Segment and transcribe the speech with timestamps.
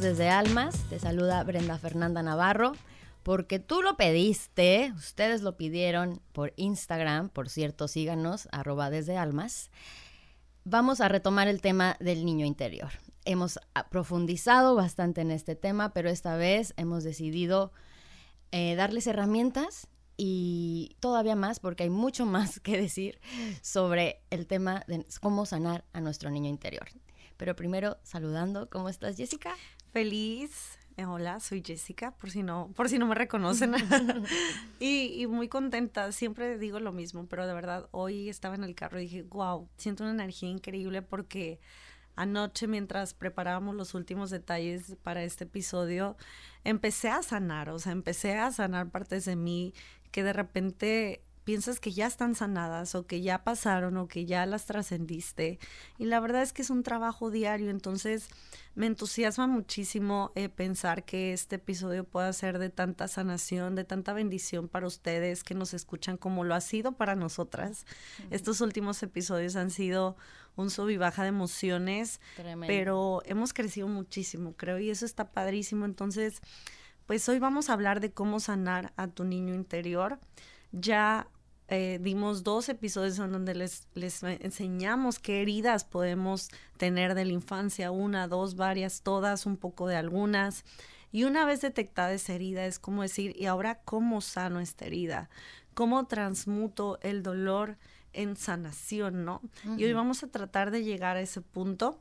[0.00, 0.84] desde Almas.
[0.90, 2.72] Te saluda Brenda Fernanda Navarro.
[3.22, 9.70] Porque tú lo pediste, ustedes lo pidieron por Instagram, por cierto, síganos, arroba desde Almas.
[10.64, 12.90] Vamos a retomar el tema del niño interior.
[13.24, 13.58] Hemos
[13.90, 17.72] profundizado bastante en este tema, pero esta vez hemos decidido
[18.52, 23.20] eh, darles herramientas y todavía más, porque hay mucho más que decir
[23.62, 26.88] sobre el tema de cómo sanar a nuestro niño interior.
[27.36, 29.54] Pero primero, saludando, ¿cómo estás, Jessica?
[29.96, 30.78] Feliz.
[30.98, 33.72] Eh, hola, soy Jessica, por si no, por si no me reconocen.
[34.78, 39.00] y, muy contenta, siempre digo lo mismo, pero de verdad, hoy estaba en el carro
[39.00, 41.60] y dije, wow, siento una energía increíble porque
[42.14, 46.18] anoche mientras preparábamos los últimos detalles para este episodio,
[46.62, 49.72] empecé a sanar, o sea, empecé a sanar partes de mí
[50.10, 54.44] que de repente piensas que ya están sanadas o que ya pasaron o que ya
[54.46, 55.60] las trascendiste.
[55.96, 58.28] Y la verdad es que es un trabajo diario, entonces
[58.74, 64.12] me entusiasma muchísimo eh, pensar que este episodio pueda ser de tanta sanación, de tanta
[64.12, 67.86] bendición para ustedes que nos escuchan como lo ha sido para nosotras.
[68.30, 70.16] Estos últimos episodios han sido
[70.56, 72.20] un sub y baja de emociones,
[72.66, 75.84] pero hemos crecido muchísimo, creo, y eso está padrísimo.
[75.84, 76.42] Entonces,
[77.06, 80.18] pues hoy vamos a hablar de cómo sanar a tu niño interior.
[80.72, 81.28] Ya
[81.68, 87.32] eh, dimos dos episodios en donde les, les enseñamos qué heridas podemos tener de la
[87.32, 90.64] infancia, una, dos, varias, todas, un poco de algunas.
[91.10, 95.28] Y una vez detectada esa herida, es como decir, ¿y ahora cómo sano esta herida?
[95.74, 97.78] ¿Cómo transmuto el dolor
[98.12, 99.42] en sanación, no?
[99.76, 102.00] Y hoy vamos a tratar de llegar a ese punto,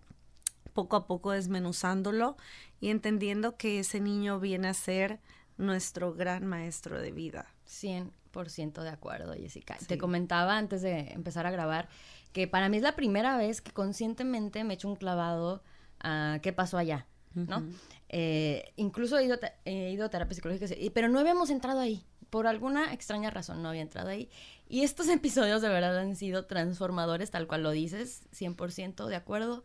[0.74, 2.38] poco a poco desmenuzándolo
[2.80, 5.20] y entendiendo que ese niño viene a ser
[5.58, 7.54] nuestro gran maestro de vida.
[7.66, 8.12] 100
[8.50, 9.78] ciento de acuerdo, Jessica.
[9.88, 11.88] Te comentaba antes de empezar a grabar
[12.34, 15.64] que para mí es la primera vez que conscientemente me echo un clavado
[16.02, 17.64] a qué pasó allá, ¿no?
[18.10, 22.06] Eh, incluso he ido, he ido a terapia psicológica, pero no habíamos entrado ahí.
[22.30, 24.30] Por alguna extraña razón no había entrado ahí.
[24.68, 29.64] Y estos episodios de verdad han sido transformadores, tal cual lo dices, 100% de acuerdo.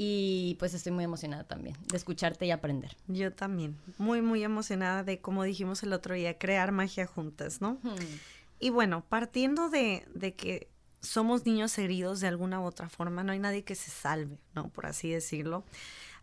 [0.00, 2.96] Y pues estoy muy emocionada también de escucharte y aprender.
[3.08, 7.80] Yo también, muy, muy emocionada de, como dijimos el otro día, crear magia juntas, ¿no?
[8.60, 10.68] Y bueno, partiendo de, de que
[11.00, 14.68] somos niños heridos de alguna u otra forma, no hay nadie que se salve, ¿no?
[14.68, 15.64] Por así decirlo.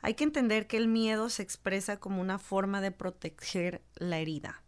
[0.02, 4.62] Hay que entender que el miedo se expresa como una forma de proteger la herida.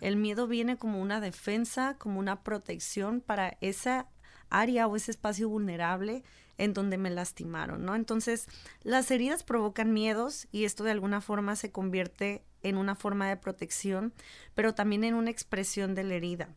[0.00, 4.06] El miedo viene como una defensa, como una protección para esa
[4.48, 6.22] área o ese espacio vulnerable
[6.58, 7.94] en donde me lastimaron, ¿no?
[7.94, 8.46] Entonces,
[8.82, 13.36] las heridas provocan miedos y esto de alguna forma se convierte en una forma de
[13.36, 14.12] protección,
[14.54, 16.48] pero también en una expresión de la herida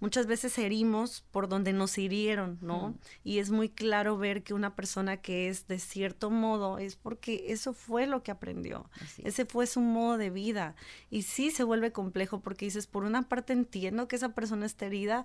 [0.00, 2.94] muchas veces herimos por donde nos hirieron, ¿no?
[3.24, 7.46] Y es muy claro ver que una persona que es de cierto modo es porque
[7.48, 10.74] eso fue lo que aprendió, ese fue su modo de vida.
[11.10, 14.86] Y sí se vuelve complejo porque dices, por una parte entiendo que esa persona está
[14.86, 15.24] herida,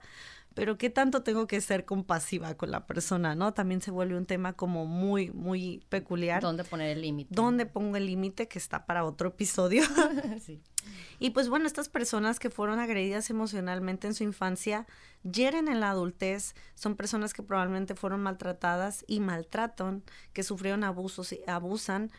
[0.53, 3.53] pero ¿qué tanto tengo que ser compasiva con la persona, no?
[3.53, 6.41] También se vuelve un tema como muy, muy peculiar.
[6.41, 7.33] ¿Dónde poner el límite?
[7.33, 9.83] ¿Dónde pongo el límite que está para otro episodio?
[10.43, 10.61] sí.
[11.19, 14.87] Y pues bueno, estas personas que fueron agredidas emocionalmente en su infancia,
[15.23, 20.03] hieren en la adultez, son personas que probablemente fueron maltratadas y maltratan,
[20.33, 22.11] que sufrieron abusos y abusan.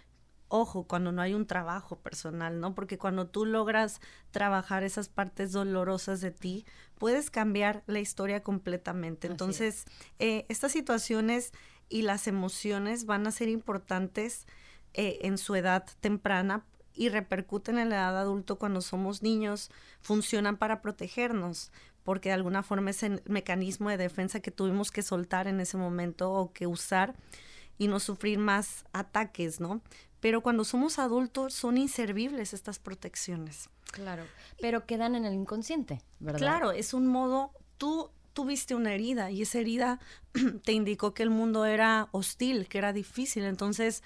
[0.55, 2.75] Ojo, cuando no hay un trabajo personal, ¿no?
[2.75, 4.03] Porque cuando tú logras
[4.33, 6.67] trabajar esas partes dolorosas de ti,
[6.99, 9.29] puedes cambiar la historia completamente.
[9.29, 9.87] Entonces,
[10.19, 11.55] eh, estas situaciones
[11.89, 14.47] y las emociones van a ser importantes
[14.93, 19.71] eh, en su edad temprana y repercuten en la edad adulto cuando somos niños,
[20.03, 25.01] funcionan para protegernos, porque de alguna forma es el mecanismo de defensa que tuvimos que
[25.01, 27.15] soltar en ese momento o que usar
[27.79, 29.81] y no sufrir más ataques, ¿no?
[30.21, 33.69] Pero cuando somos adultos son inservibles estas protecciones.
[33.91, 34.25] Claro,
[34.61, 36.39] pero quedan en el inconsciente, ¿verdad?
[36.39, 40.01] Claro, es un modo, tú tuviste una herida y esa herida
[40.65, 44.03] te indicó que el mundo era hostil, que era difícil, entonces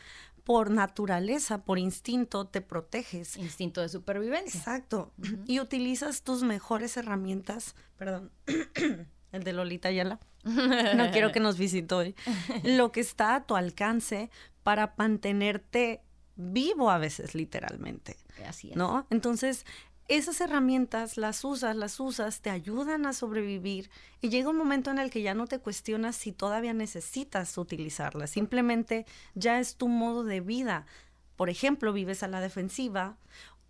[0.46, 3.36] por naturaleza, por instinto, te proteges.
[3.36, 4.58] Instinto de supervivencia.
[4.58, 5.12] Exacto.
[5.44, 8.30] Y utilizas tus mejores herramientas, perdón,
[9.32, 10.20] el de Lolita Ayala.
[10.46, 12.14] No quiero que nos visite hoy.
[12.62, 14.30] Lo que está a tu alcance
[14.62, 16.00] para mantenerte
[16.36, 18.16] vivo a veces, literalmente.
[18.46, 18.76] Así es.
[18.76, 19.06] ¿No?
[19.10, 19.64] Entonces,
[20.08, 23.90] esas herramientas las usas, las usas, te ayudan a sobrevivir
[24.20, 28.30] y llega un momento en el que ya no te cuestionas si todavía necesitas utilizarlas,
[28.30, 29.04] simplemente
[29.34, 30.86] ya es tu modo de vida.
[31.34, 33.16] Por ejemplo, vives a la defensiva,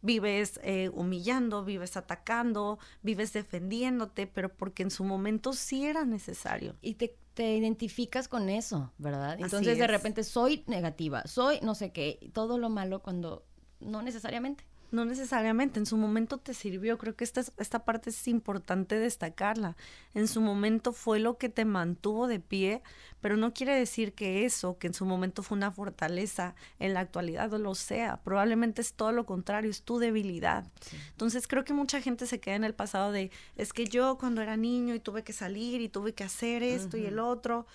[0.06, 6.76] vives eh, humillando, vives atacando, vives defendiéndote, pero porque en su momento sí era necesario.
[6.80, 9.36] Y te, identificas con eso, ¿verdad?
[9.38, 13.44] Entonces de repente soy negativa, soy no sé qué, todo lo malo cuando
[13.78, 14.64] no necesariamente.
[14.90, 19.76] No necesariamente, en su momento te sirvió, creo que esta, esta parte es importante destacarla.
[20.14, 22.82] En su momento fue lo que te mantuvo de pie,
[23.20, 27.00] pero no quiere decir que eso, que en su momento fue una fortaleza, en la
[27.00, 28.22] actualidad lo sea.
[28.22, 30.70] Probablemente es todo lo contrario, es tu debilidad.
[31.10, 34.42] Entonces creo que mucha gente se queda en el pasado de, es que yo cuando
[34.42, 37.66] era niño y tuve que salir y tuve que hacer esto y el otro,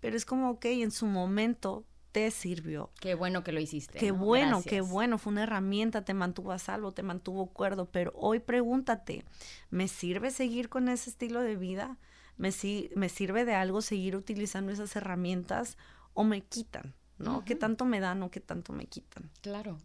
[0.00, 2.90] pero es como, ok, en su momento te sirvió.
[3.00, 3.98] Qué bueno que lo hiciste.
[3.98, 8.12] Qué bueno, qué bueno, fue una herramienta, te mantuvo a salvo, te mantuvo cuerdo, pero
[8.14, 9.24] hoy pregúntate,
[9.70, 11.98] ¿me sirve seguir con ese estilo de vida?
[12.36, 12.50] ¿Me,
[12.94, 15.76] me sirve de algo seguir utilizando esas herramientas
[16.14, 16.94] o me quitan?
[17.18, 17.44] ¿No?
[17.44, 19.28] ¿Qué tanto me dan o qué tanto me quitan?
[19.40, 19.78] Claro.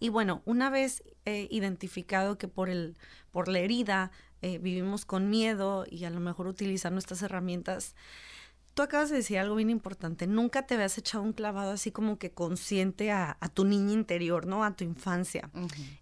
[0.00, 2.96] Y bueno, una vez identificado que por, el,
[3.30, 4.10] por la herida
[4.40, 7.96] eh, vivimos con miedo y a lo mejor utilizando estas herramientas,
[8.78, 10.28] tú acabas de decir algo bien importante.
[10.28, 14.62] Nunca te habías echado un clavado así como que consciente a, tu niña interior, ¿no?
[14.62, 15.50] A tu infancia.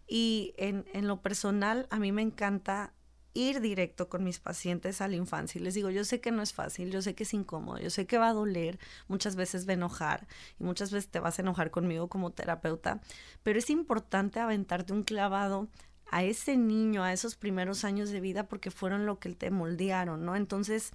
[0.06, 2.92] Y en, en, lo personal, a mí me encanta
[3.32, 6.42] ir directo con mis pacientes a la infancia y les digo, yo sé que no
[6.42, 8.78] es fácil, yo sé que es incómodo, yo sé que va a doler,
[9.08, 10.26] muchas veces va a enojar
[10.60, 13.00] y muchas veces te vas a enojar conmigo como terapeuta,
[13.42, 15.68] pero es importante aventarte un clavado
[16.10, 20.24] a ese niño, a esos primeros años de vida, porque fueron lo que te moldearon,
[20.24, 20.36] ¿no?
[20.36, 20.90] Entonces,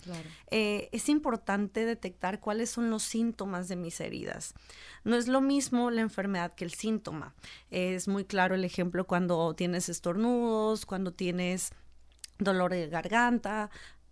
[0.49, 4.53] eh, es importante detectar cuáles son los síntomas de mis heridas.
[5.03, 7.35] No es lo mismo la enfermedad que el síntoma.
[7.69, 11.71] Es muy claro el ejemplo cuando tienes estornudos, cuando tienes
[12.37, 13.69] dolor de garganta,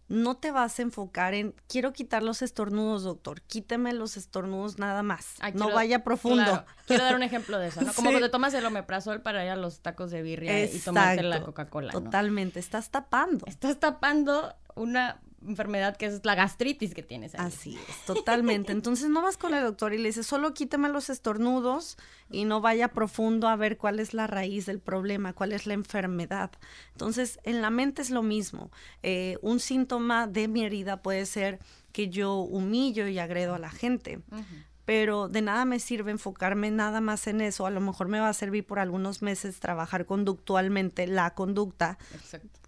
[0.09, 5.03] no te vas a enfocar en, quiero quitar los estornudos, doctor, quíteme los estornudos nada
[5.03, 6.65] más, no vaya profundo.
[6.87, 7.93] Quiero dar un ejemplo de eso, ¿no?
[7.93, 11.41] Como cuando tomas el omeprazol para ir a los tacos de birria y tomarte la
[11.41, 11.91] Coca-Cola.
[11.91, 13.45] Totalmente, estás tapando.
[13.45, 17.45] Estás tapando una enfermedad que es la gastritis que tienes ahí.
[17.45, 18.71] Así es, totalmente.
[18.71, 21.97] Entonces no vas con el doctor y le dices, solo quítame los estornudos
[22.29, 25.73] y no vaya profundo a ver cuál es la raíz del problema, cuál es la
[25.73, 26.51] enfermedad.
[26.91, 28.71] Entonces, en la mente es lo mismo.
[29.03, 31.59] Eh, un síntoma de mi herida puede ser
[31.91, 34.19] que yo humillo y agredo a la gente
[34.89, 37.67] pero de nada me sirve enfocarme nada más en eso.
[37.67, 41.99] A lo mejor me va a servir por algunos meses trabajar conductualmente la conducta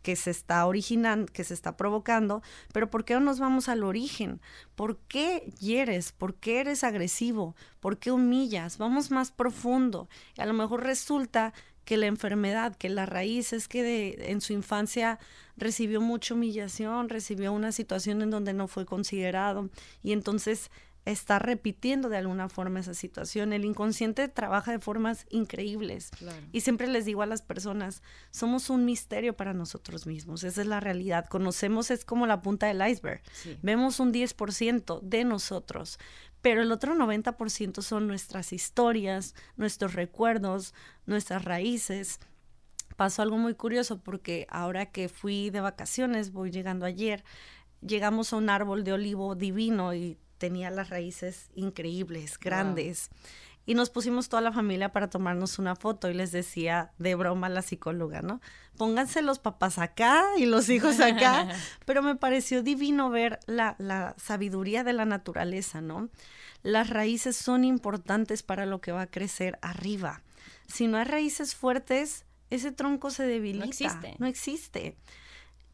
[0.03, 3.83] que se está originando, que se está provocando, pero ¿por qué no nos vamos al
[3.83, 4.39] origen?
[4.75, 6.11] ¿Por qué hieres?
[6.11, 7.55] ¿Por qué eres agresivo?
[7.79, 8.77] ¿Por qué humillas?
[8.77, 10.07] Vamos más profundo.
[10.37, 14.53] Y a lo mejor resulta que la enfermedad, que la raíz es que en su
[14.53, 15.17] infancia
[15.57, 19.71] recibió mucha humillación, recibió una situación en donde no fue considerado
[20.03, 20.69] y entonces
[21.05, 23.53] está repitiendo de alguna forma esa situación.
[23.53, 26.11] El inconsciente trabaja de formas increíbles.
[26.51, 30.43] Y siempre les digo a las personas, somos un misterio para nosotros mismos.
[30.43, 31.25] Esa es la realidad.
[31.25, 33.21] Conocemos, es como la punta del iceberg.
[33.61, 35.97] Vemos un 10% de nosotros,
[36.41, 40.73] pero el otro 90% son nuestras historias, nuestros recuerdos,
[41.05, 42.19] nuestras raíces.
[42.95, 47.23] Pasó algo muy curioso porque ahora que fui de vacaciones, voy llegando ayer,
[47.81, 53.11] llegamos a un árbol de olivo divino y tenía las raíces increíbles, grandes.
[53.67, 57.47] Y nos pusimos toda la familia para tomarnos una foto y les decía de broma
[57.47, 58.41] la psicóloga, ¿no?
[58.75, 61.47] Pónganse los papás acá y los hijos acá.
[61.85, 66.09] Pero me pareció divino ver la, la sabiduría de la naturaleza, ¿no?
[66.63, 70.23] Las raíces son importantes para lo que va a crecer arriba.
[70.65, 73.65] Si no hay raíces fuertes, ese tronco se debilita.
[73.65, 74.15] No existe.
[74.17, 74.97] No existe.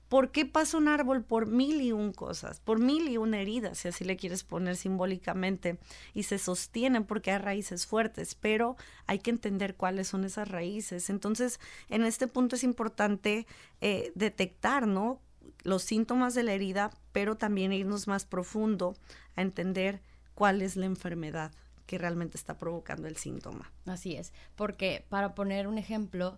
[0.09, 3.79] ¿Por qué pasa un árbol por mil y un cosas, por mil y una heridas,
[3.79, 5.79] si así le quieres poner simbólicamente?
[6.13, 11.09] Y se sostienen porque hay raíces fuertes, pero hay que entender cuáles son esas raíces.
[11.09, 11.59] Entonces,
[11.89, 13.47] en este punto es importante
[13.81, 15.19] eh, detectar, ¿no?
[15.63, 18.95] Los síntomas de la herida, pero también irnos más profundo
[19.35, 20.01] a entender
[20.35, 21.51] cuál es la enfermedad
[21.87, 23.71] que realmente está provocando el síntoma.
[23.85, 26.37] Así es, porque para poner un ejemplo,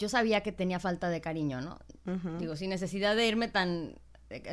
[0.00, 1.78] yo sabía que tenía falta de cariño, ¿no?
[2.38, 3.94] Digo, sin necesidad de irme tan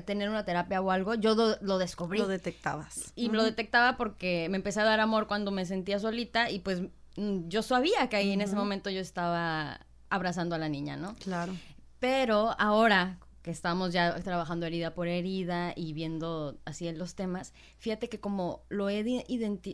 [0.05, 2.19] tener una terapia o algo, yo lo descubrí.
[2.19, 3.13] Lo detectabas.
[3.15, 6.81] Y lo detectaba porque me empecé a dar amor cuando me sentía solita y pues
[7.15, 11.15] mm, yo sabía que ahí en ese momento yo estaba abrazando a la niña, ¿no?
[11.15, 11.55] Claro.
[11.99, 18.09] Pero ahora que estamos ya trabajando herida por herida y viendo así los temas, fíjate
[18.09, 19.23] que como lo he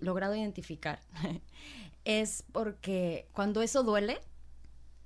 [0.01, 0.99] logrado identificar,
[2.05, 4.19] es porque cuando eso duele,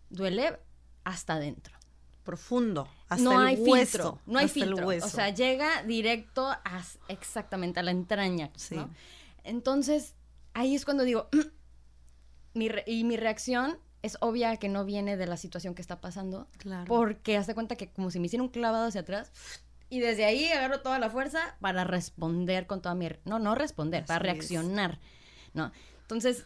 [0.09, 0.59] duele
[1.03, 1.75] hasta adentro.
[2.23, 3.91] Profundo, hasta no el hay hueso.
[3.91, 4.87] Filtro, no hay filtro.
[4.87, 8.51] O sea, llega directo a, exactamente a la entraña.
[9.43, 10.13] Entonces,
[10.53, 11.29] ahí es cuando digo,
[12.53, 16.47] y mi reacción es obvia que no viene de la situación que está pasando.
[16.57, 16.85] Claro.
[16.85, 19.31] Porque hace cuenta que como si me hiciera un clavado hacia atrás.
[19.89, 23.07] Y desde ahí agarro toda la fuerza para responder con toda mi...
[23.23, 24.99] No, no responder, para reaccionar.
[25.53, 25.71] ¿no?
[26.01, 26.43] Entonces,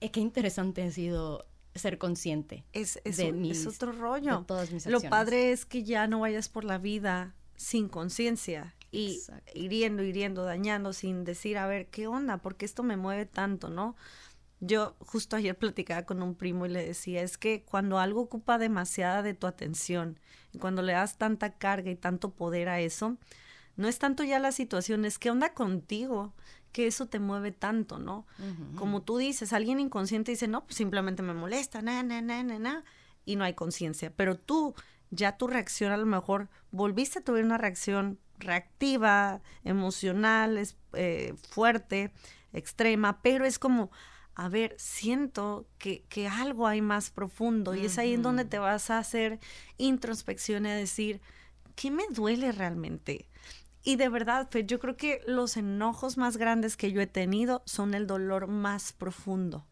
[0.00, 1.44] eh, qué interesante ha sido
[1.74, 2.64] ser consciente.
[2.72, 4.38] Es, es, de un- mis- es otro rollo.
[4.40, 5.10] de todas mis Lo acciones.
[5.10, 9.50] padre es que ya no vayas por la vida sin conciencia y Exacto.
[9.54, 12.38] hiriendo, hiriendo, dañando, sin decir, a ver, ¿qué onda?
[12.38, 13.96] ¿Por qué esto me mueve tanto, no?
[14.60, 18.56] Yo justo ayer platicaba con un primo y le decía, es que cuando algo ocupa
[18.56, 20.18] demasiada de tu atención
[20.52, 23.16] y cuando le das tanta carga y tanto poder a eso,
[23.76, 26.32] no es tanto ya la situación, es qué onda contigo,
[26.74, 28.26] que eso te mueve tanto, ¿no?
[28.74, 32.58] Como tú dices, alguien inconsciente dice, no, pues simplemente me molesta, na, na, na, na,
[32.58, 32.84] na,
[33.24, 34.12] y no hay conciencia.
[34.14, 34.74] Pero tú,
[35.12, 41.34] ya tu reacción a lo mejor, volviste a tener una reacción reactiva, emocional, es, eh,
[41.48, 42.12] fuerte,
[42.52, 43.92] extrema, pero es como,
[44.34, 48.58] a ver, siento que, que algo hay más profundo y es ahí en donde te
[48.58, 49.38] vas a hacer
[49.78, 51.20] introspección y a decir,
[51.76, 53.28] ¿qué me duele realmente?
[53.84, 57.62] Y de verdad, Fer, yo creo que los enojos más grandes que yo he tenido
[57.66, 59.66] son el dolor más profundo,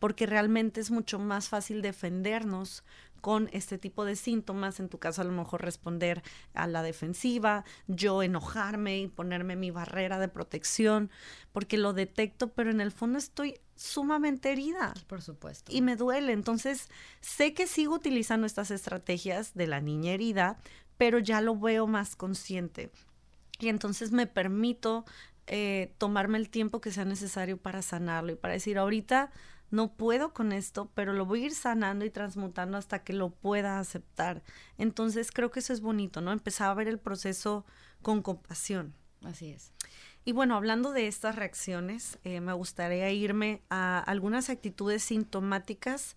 [0.00, 2.82] porque realmente es mucho más fácil defendernos
[3.20, 6.22] con este tipo de síntomas, en tu caso a lo mejor responder
[6.54, 11.10] a la defensiva, yo enojarme y ponerme mi barrera de protección,
[11.52, 15.72] porque lo detecto, pero en el fondo estoy sumamente herida Por supuesto.
[15.72, 16.32] y me duele.
[16.32, 16.88] Entonces,
[17.20, 20.58] sé que sigo utilizando estas estrategias de la niña herida,
[20.96, 22.90] pero ya lo veo más consciente.
[23.58, 25.04] Y entonces me permito
[25.46, 29.30] eh, tomarme el tiempo que sea necesario para sanarlo y para decir, ahorita
[29.70, 33.30] no puedo con esto, pero lo voy a ir sanando y transmutando hasta que lo
[33.30, 34.42] pueda aceptar.
[34.78, 36.32] Entonces, creo que eso es bonito, ¿no?
[36.32, 37.64] Empezar a ver el proceso
[38.02, 38.94] con compasión.
[39.24, 39.72] Así es.
[40.24, 46.16] Y bueno, hablando de estas reacciones, eh, me gustaría irme a algunas actitudes sintomáticas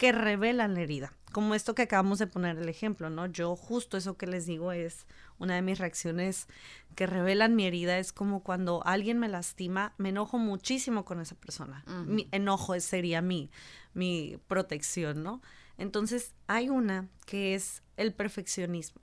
[0.00, 3.26] que revelan la herida, como esto que acabamos de poner el ejemplo, ¿no?
[3.26, 5.06] Yo justo eso que les digo es
[5.38, 6.46] una de mis reacciones
[6.94, 11.34] que revelan mi herida, es como cuando alguien me lastima, me enojo muchísimo con esa
[11.34, 11.84] persona.
[12.06, 13.50] Mi enojo es- sería mi,
[13.92, 15.42] mi protección, ¿no?
[15.76, 19.02] Entonces, hay una que es el perfeccionismo.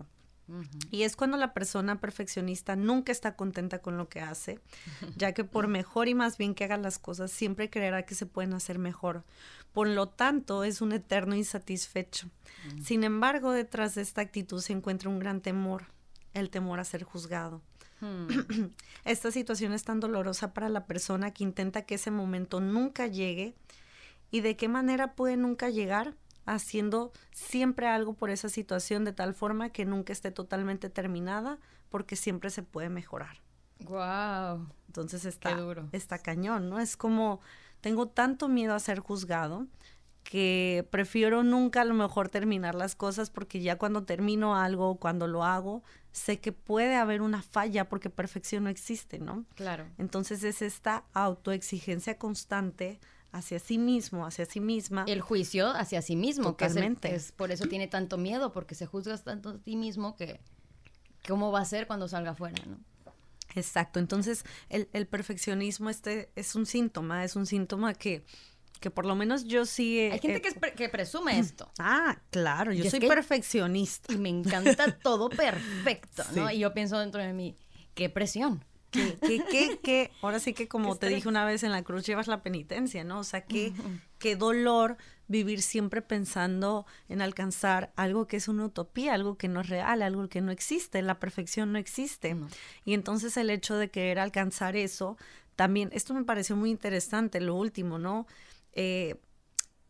[0.92, 4.60] Y es cuando la persona perfeccionista nunca está contenta con lo que hace,
[5.18, 8.26] ya que por mejor y más bien que haga las cosas, siempre creerá que se
[8.26, 9.26] pueden hacer mejor.
[9.78, 12.32] Por lo tanto, es un eterno insatisfecho.
[12.82, 15.86] Sin embargo, detrás de esta actitud se encuentra un gran temor,
[16.34, 17.62] el temor a ser juzgado.
[18.02, 18.26] Hmm.
[19.06, 23.54] Esta situación es tan dolorosa para la persona que intenta que ese momento nunca llegue.
[24.32, 26.16] ¿Y de qué manera puede nunca llegar?
[26.48, 32.16] Haciendo siempre algo por esa situación de tal forma que nunca esté totalmente terminada porque
[32.16, 33.44] siempre se puede mejorar.
[33.82, 34.70] Wow.
[34.88, 35.88] Entonces está, Qué duro.
[35.92, 36.80] está cañón, ¿no?
[36.80, 37.42] Es como,
[37.88, 39.66] tengo tanto miedo a ser juzgado
[40.24, 45.26] que prefiero nunca a lo mejor terminar las cosas porque ya cuando termino algo, cuando
[45.26, 49.46] lo hago, sé que puede haber una falla porque perfección no existe, ¿no?
[49.56, 49.86] Claro.
[49.98, 53.00] Entonces es esta autoexigencia constante
[53.32, 55.06] hacia sí mismo, hacia sí misma.
[55.08, 57.16] El juicio hacia sí mismo, que es, el- Totalmente.
[57.16, 60.42] es por eso tiene tanto miedo, porque se juzgas tanto a ti mismo que
[61.26, 62.80] cómo va a ser cuando salga afuera, ¿no?
[63.56, 64.00] Exacto.
[64.00, 68.24] Entonces el, el perfeccionismo este es un síntoma, es un síntoma que,
[68.80, 70.00] que por lo menos yo sí...
[70.00, 71.72] he- Hay gente que, es pre- que presume esto.
[71.80, 74.14] Ah, claro, yo soy perfeccionista.
[74.14, 76.52] Y me encanta todo perfecto, ¿no?
[76.52, 77.56] Y yo pienso dentro de mí,
[77.96, 78.64] qué presión.
[78.92, 81.84] que, que, que, que, ahora sí que como Qué te dije una vez en la
[81.84, 83.20] cruz llevas la penitencia, ¿no?
[83.20, 83.74] O sea, que,
[84.20, 89.62] qué dolor vivir siempre pensando en alcanzar algo que es una utopía, algo que no
[89.62, 92.34] es real, algo que no existe, la perfección no existe.
[92.36, 92.48] No.
[92.86, 95.18] Y entonces el hecho de querer alcanzar eso,
[95.56, 98.28] también, esto me pareció muy interesante, lo último, ¿no?
[98.74, 99.16] Eh,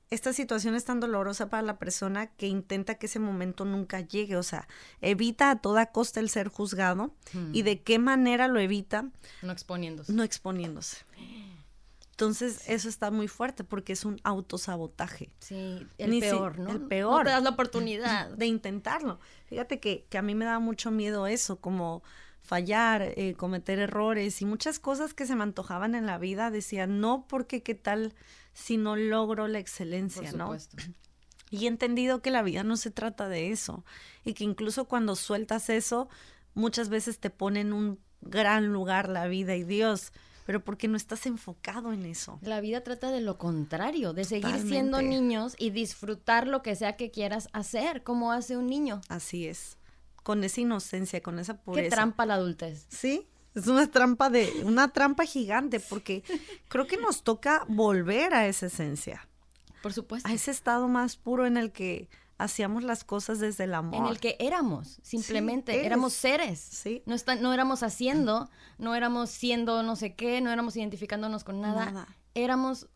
[0.09, 4.37] esta situación es tan dolorosa para la persona que intenta que ese momento nunca llegue,
[4.37, 4.65] o sea,
[5.01, 7.13] evita a toda costa el ser juzgado
[7.51, 9.09] y de qué manera lo evita,
[9.41, 10.13] No exponiéndose.
[10.13, 11.03] no exponiéndose.
[12.19, 16.71] Entonces, eso está muy fuerte porque es un autosabotaje Sí, el Ni si- peor, ¿no?
[16.71, 17.23] el No peor.
[17.25, 18.29] te das la oportunidad.
[18.37, 19.19] de intentarlo.
[19.45, 22.01] Fíjate que, que a mí me da mucho miedo eso, como
[22.41, 26.49] fallar, eh, cometer errores y muchas cosas que se me antojaban en la vida.
[26.49, 28.15] Decía, no, porque qué tal
[28.51, 30.45] si no logro la Por excelencia, ¿no?
[30.45, 30.77] supuesto.
[31.51, 33.85] Y he entendido que la vida no se trata de eso
[34.25, 36.09] y que incluso cuando sueltas eso,
[36.55, 40.11] muchas veces te pone en un gran lugar la vida y Dios,
[40.47, 42.39] pero porque no estás enfocado en eso.
[42.41, 46.95] La vida trata de lo contrario, de seguir siendo niños y disfrutar lo que sea
[46.95, 49.01] que quieras hacer, como hace un niño.
[49.09, 49.77] Así es,
[50.23, 51.95] con esa inocencia, con esa Qué pureza.
[51.97, 52.85] trampa la adultez.
[52.87, 56.23] Sí, es una trampa de una trampa gigante porque
[56.69, 59.27] creo que nos toca volver a esa esencia,
[59.83, 60.29] Por supuesto.
[60.29, 63.95] a ese estado más puro en el que hacíamos las cosas desde el amor.
[63.95, 66.59] En el que éramos, simplemente, éramos seres.
[66.59, 67.01] Sí.
[67.05, 71.61] No, está- no éramos haciendo, no éramos siendo no sé qué, no éramos identificándonos con
[71.61, 71.85] nada.
[71.85, 72.07] Nada.
[72.35, 72.87] Éramos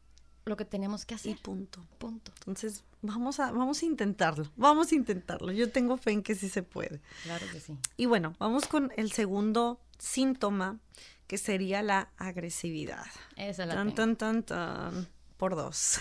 [0.45, 1.37] lo que teníamos que Y hacer.
[1.41, 1.85] punto.
[1.97, 2.31] Punto.
[2.39, 4.51] Entonces, vamos a, vamos a intentarlo.
[4.55, 5.51] Vamos a intentarlo.
[5.51, 7.01] Yo tengo fe en que sí se puede.
[7.23, 7.77] Claro que sí.
[7.97, 10.79] Y bueno, vamos con el segundo síntoma,
[11.27, 13.05] que sería la agresividad.
[13.37, 15.07] Esa la Tan, tan, tan, tan.
[15.41, 15.97] Por dos.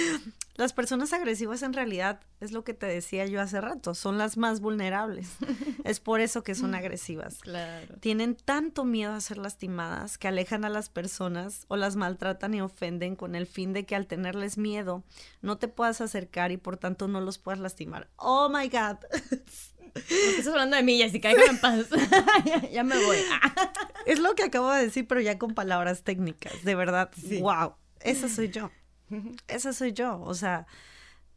[0.54, 4.38] las personas agresivas en realidad es lo que te decía yo hace rato, son las
[4.38, 5.28] más vulnerables.
[5.84, 7.36] es por eso que son agresivas.
[7.40, 7.96] Claro.
[8.00, 12.62] Tienen tanto miedo a ser lastimadas que alejan a las personas o las maltratan y
[12.62, 15.04] ofenden con el fin de que al tenerles miedo
[15.42, 18.08] no te puedas acercar y por tanto no los puedas lastimar.
[18.16, 19.00] Oh my God.
[19.92, 21.28] ¿Por qué estás hablando de mí, Jessica?
[21.28, 21.88] Déjame en paz.
[22.46, 23.18] ya, ya me voy.
[24.06, 26.64] Es lo que acabo de decir, pero ya con palabras técnicas.
[26.64, 27.10] De verdad,
[27.42, 27.74] wow.
[28.00, 28.70] Esa soy yo.
[29.46, 30.20] Esa soy yo.
[30.22, 30.66] O sea,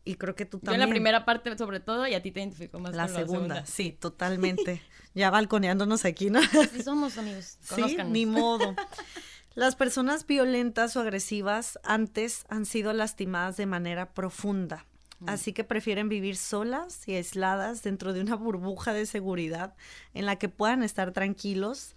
[0.04, 0.82] y creo que tú Yo también.
[0.82, 3.66] en la primera parte, sobre todo, y a ti te identifico más La con segunda,
[3.66, 4.82] sí, totalmente.
[5.14, 6.40] Ya balconeándonos aquí, ¿no?
[6.40, 7.58] Así somos, amigos.
[7.62, 8.76] Sí, ni modo.
[9.56, 14.86] Las personas violentas o agresivas antes han sido lastimadas de manera profunda.
[15.28, 19.76] Así que prefieren vivir solas y aisladas dentro de una burbuja de seguridad
[20.16, 21.96] en la que puedan estar tranquilos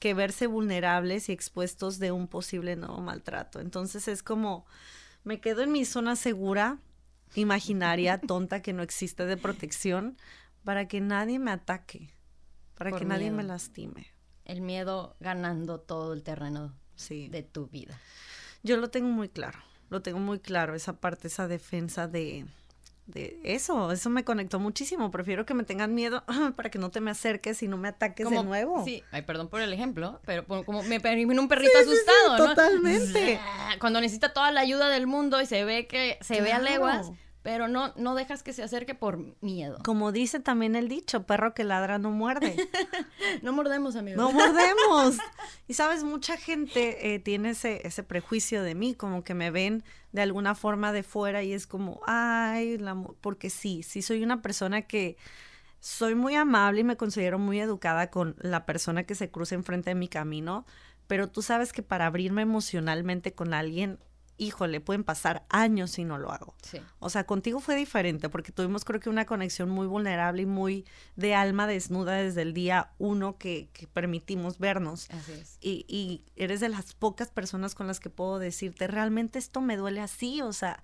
[0.00, 3.60] que verse vulnerables y expuestos de un posible nuevo maltrato.
[3.60, 4.64] Entonces es como,
[5.24, 6.78] me quedo en mi zona segura,
[7.34, 10.16] imaginaria, tonta, que no existe de protección,
[10.64, 12.10] para que nadie me ataque,
[12.74, 14.06] para Por que nadie me lastime.
[14.44, 17.28] El miedo ganando todo el terreno Sí.
[17.28, 17.98] de tu vida.
[18.62, 19.58] Yo lo tengo muy claro,
[19.90, 22.46] lo tengo muy claro, esa parte, esa defensa de,
[23.06, 25.10] de eso, eso me conectó muchísimo.
[25.10, 26.22] Prefiero que me tengan miedo
[26.56, 28.84] para que no te me acerques y no me ataques de nuevo.
[28.84, 32.48] Sí, ay, perdón por el ejemplo, pero como me imagino un perrito asustado, ¿no?
[32.48, 33.40] totalmente.
[33.80, 37.10] Cuando necesita toda la ayuda del mundo y se ve que se ve a leguas,
[37.42, 39.78] pero no, no dejas que se acerque por miedo.
[39.84, 42.56] Como dice también el dicho, perro que ladra no muerde.
[43.42, 44.18] No mordemos, amigos.
[44.18, 45.16] No mordemos.
[45.66, 49.84] Y sabes, mucha gente eh, tiene ese, ese prejuicio de mí, como que me ven
[50.12, 54.22] de alguna forma de fuera y es como, ay, la mu-", porque sí, sí soy
[54.22, 55.16] una persona que
[55.80, 59.90] soy muy amable y me considero muy educada con la persona que se cruza enfrente
[59.90, 60.64] de mi camino,
[61.08, 63.98] pero tú sabes que para abrirme emocionalmente con alguien,
[64.38, 66.54] híjole, pueden pasar años si no lo hago.
[66.62, 66.78] Sí.
[66.98, 70.84] O sea, contigo fue diferente porque tuvimos creo que una conexión muy vulnerable y muy
[71.16, 75.08] de alma desnuda desde el día uno que, que permitimos vernos.
[75.10, 75.58] Así es.
[75.60, 79.76] Y, y eres de las pocas personas con las que puedo decirte, realmente esto me
[79.76, 80.40] duele así.
[80.42, 80.82] O sea,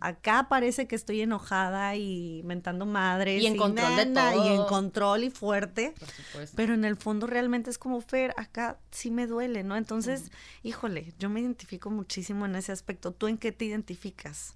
[0.00, 3.42] acá parece que estoy enojada y mentando madres.
[3.42, 4.66] Y en control de nada, Y en todo.
[4.68, 5.94] control y fuerte.
[5.98, 6.56] Por supuesto.
[6.56, 9.76] Pero en el fondo realmente es como, Fer, acá sí me duele, ¿no?
[9.76, 10.30] Entonces,
[10.62, 12.89] híjole, yo me identifico muchísimo en ese aspecto.
[12.98, 14.54] ¿Tú en qué te identificas?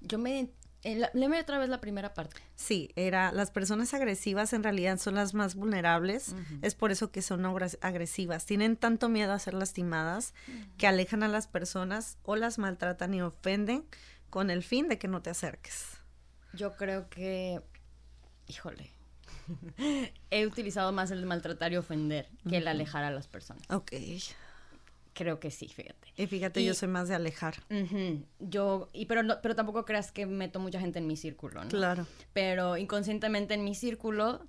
[0.00, 0.50] Yo me...
[0.82, 2.40] eh, la- léeme otra vez la primera parte.
[2.56, 6.58] Sí, era las personas agresivas en realidad son las más vulnerables, Ujú.
[6.62, 8.46] es por eso que son agres- agresivas.
[8.46, 10.32] Tienen tanto miedo a ser lastimadas
[10.78, 13.84] que alejan a las personas o las maltratan y ofenden
[14.30, 15.86] con el fin de que no te acerques.
[16.54, 17.60] Yo creo que...
[18.46, 18.90] Híjole.
[20.30, 23.62] He utilizado más el maltratar y ofender que el alejar a las personas.
[23.70, 23.92] Ok.
[25.20, 26.08] Creo que sí, fíjate.
[26.16, 27.56] Y fíjate, Y- yo soy más de alejar.
[28.38, 31.68] Yo, y pero, no- pero tampoco creas que meto mucha gente en mi círculo, ¿no?
[31.68, 32.06] Claro.
[32.32, 34.46] Pero inconscientemente en mi círculo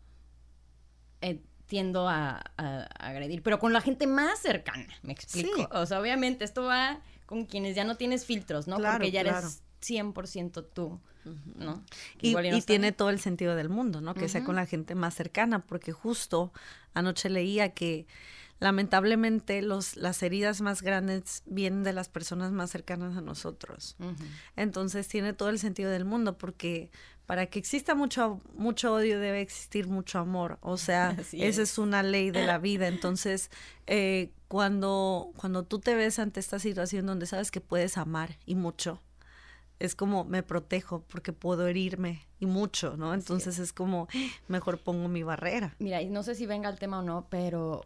[1.22, 5.56] eh, tiendo a, a- a agredir, pero con la gente más cercana, me explico.
[5.58, 5.68] Sí.
[5.72, 8.78] O sea, obviamente esto va con quienes ya no tienes filtros, ¿no?
[8.78, 9.40] Claro, Porque ya claro.
[9.40, 11.00] eres 100% tú,
[11.56, 11.84] ¿no?
[12.22, 14.14] Y, no tiene todo el sentido del mundo, ¿no?
[14.16, 16.54] Que sea con la gente más cercana, porque justo
[16.94, 18.08] anoche leía que
[18.62, 23.98] lamentablemente los, las heridas más grandes vienen de las personas más cercanas a nosotros.
[24.56, 26.92] Entonces tiene todo el sentido del mundo, porque
[27.26, 30.60] para que exista mucho, mucho odio debe existir mucho amor.
[30.62, 31.72] O sea, Así esa es.
[31.72, 32.88] es una ley de la vida.
[32.88, 33.50] Entonces,
[33.88, 38.54] eh, cuando, cuando tú te ves ante esta situación donde sabes que puedes amar y
[38.54, 39.02] mucho,
[39.80, 43.16] es como me protejo porque puedo herirme y mucho, ¿no?
[43.16, 44.08] Entonces es como
[44.48, 45.76] mejor pongo mi barrera.
[45.80, 47.82] Mira, y no sé si venga el tema o no, pero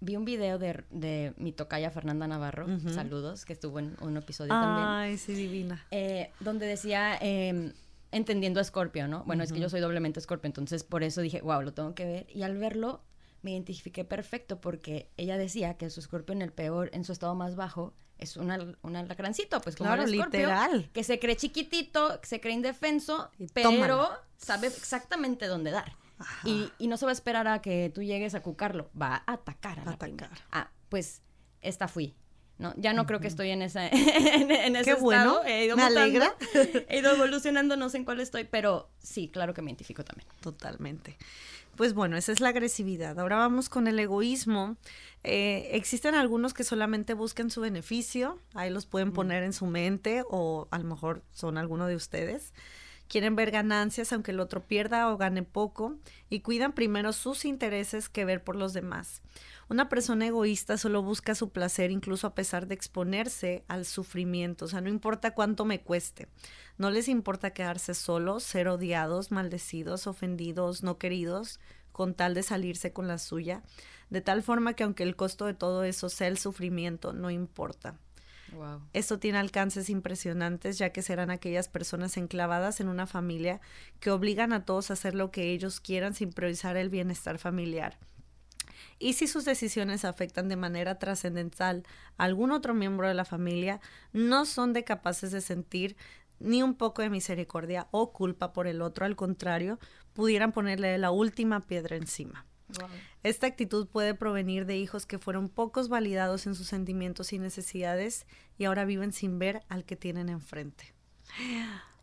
[0.00, 4.50] vi un video de, de mi tocaya Fernanda Navarro, saludos, que estuvo en un episodio
[4.50, 4.86] también.
[4.86, 5.84] Ay, sí, divina.
[5.90, 7.72] eh, donde decía, eh,
[8.12, 9.24] entendiendo a Scorpio, ¿no?
[9.24, 12.04] Bueno, es que yo soy doblemente Scorpio, entonces por eso dije, wow, lo tengo que
[12.06, 12.26] ver.
[12.34, 13.02] Y al verlo,
[13.42, 17.34] me identifiqué perfecto porque ella decía que su Scorpio en el peor, en su estado
[17.34, 20.90] más bajo, es un, al- un alacrancito, pues como Claro, el Scorpio, literal.
[20.92, 24.20] que se cree chiquitito, que se cree indefenso, Y pero tómala.
[24.36, 25.92] sabe exactamente dónde dar.
[26.44, 29.32] Y, y no se va a esperar a que tú llegues a cucarlo, va a
[29.32, 30.08] atacar a la Atacar.
[30.16, 30.30] primera.
[30.52, 31.22] Ah, pues
[31.60, 32.14] esta fui.
[32.58, 32.74] ¿no?
[32.76, 36.34] Ya no creo que estoy en, esa, en, ese Qué bueno, He ido me alegra.
[36.88, 40.28] He ido evolucionando, no sé en cuál estoy, pero sí, claro que me identifico también.
[40.40, 41.16] Totalmente.
[41.76, 43.18] Pues bueno, esa es la agresividad.
[43.18, 44.76] Ahora vamos con el egoísmo.
[45.24, 50.22] Eh, existen algunos que solamente buscan su beneficio, ahí los pueden poner en su mente
[50.28, 52.52] o a lo mejor son alguno de ustedes.
[53.10, 55.96] Quieren ver ganancias aunque el otro pierda o gane poco
[56.28, 59.20] y cuidan primero sus intereses que ver por los demás.
[59.68, 64.68] Una persona egoísta solo busca su placer incluso a pesar de exponerse al sufrimiento, o
[64.68, 66.28] sea, no importa cuánto me cueste.
[66.78, 71.58] No les importa quedarse solos, ser odiados, maldecidos, ofendidos, no queridos,
[71.90, 73.64] con tal de salirse con la suya,
[74.08, 77.98] de tal forma que aunque el costo de todo eso sea el sufrimiento, no importa.
[78.92, 83.60] Esto tiene alcances impresionantes, ya que serán aquellas personas enclavadas en una familia
[84.00, 87.98] que obligan a todos a hacer lo que ellos quieran sin priorizar el bienestar familiar.
[88.98, 91.84] Y si sus decisiones afectan de manera trascendental
[92.16, 93.80] a algún otro miembro de la familia,
[94.12, 95.96] no son de capaces de sentir
[96.38, 99.78] ni un poco de misericordia o culpa por el otro, al contrario,
[100.12, 102.46] pudieran ponerle la última piedra encima.
[103.22, 108.26] Esta actitud puede provenir de hijos que fueron pocos validados en sus sentimientos y necesidades
[108.58, 110.94] y ahora viven sin ver al que tienen enfrente.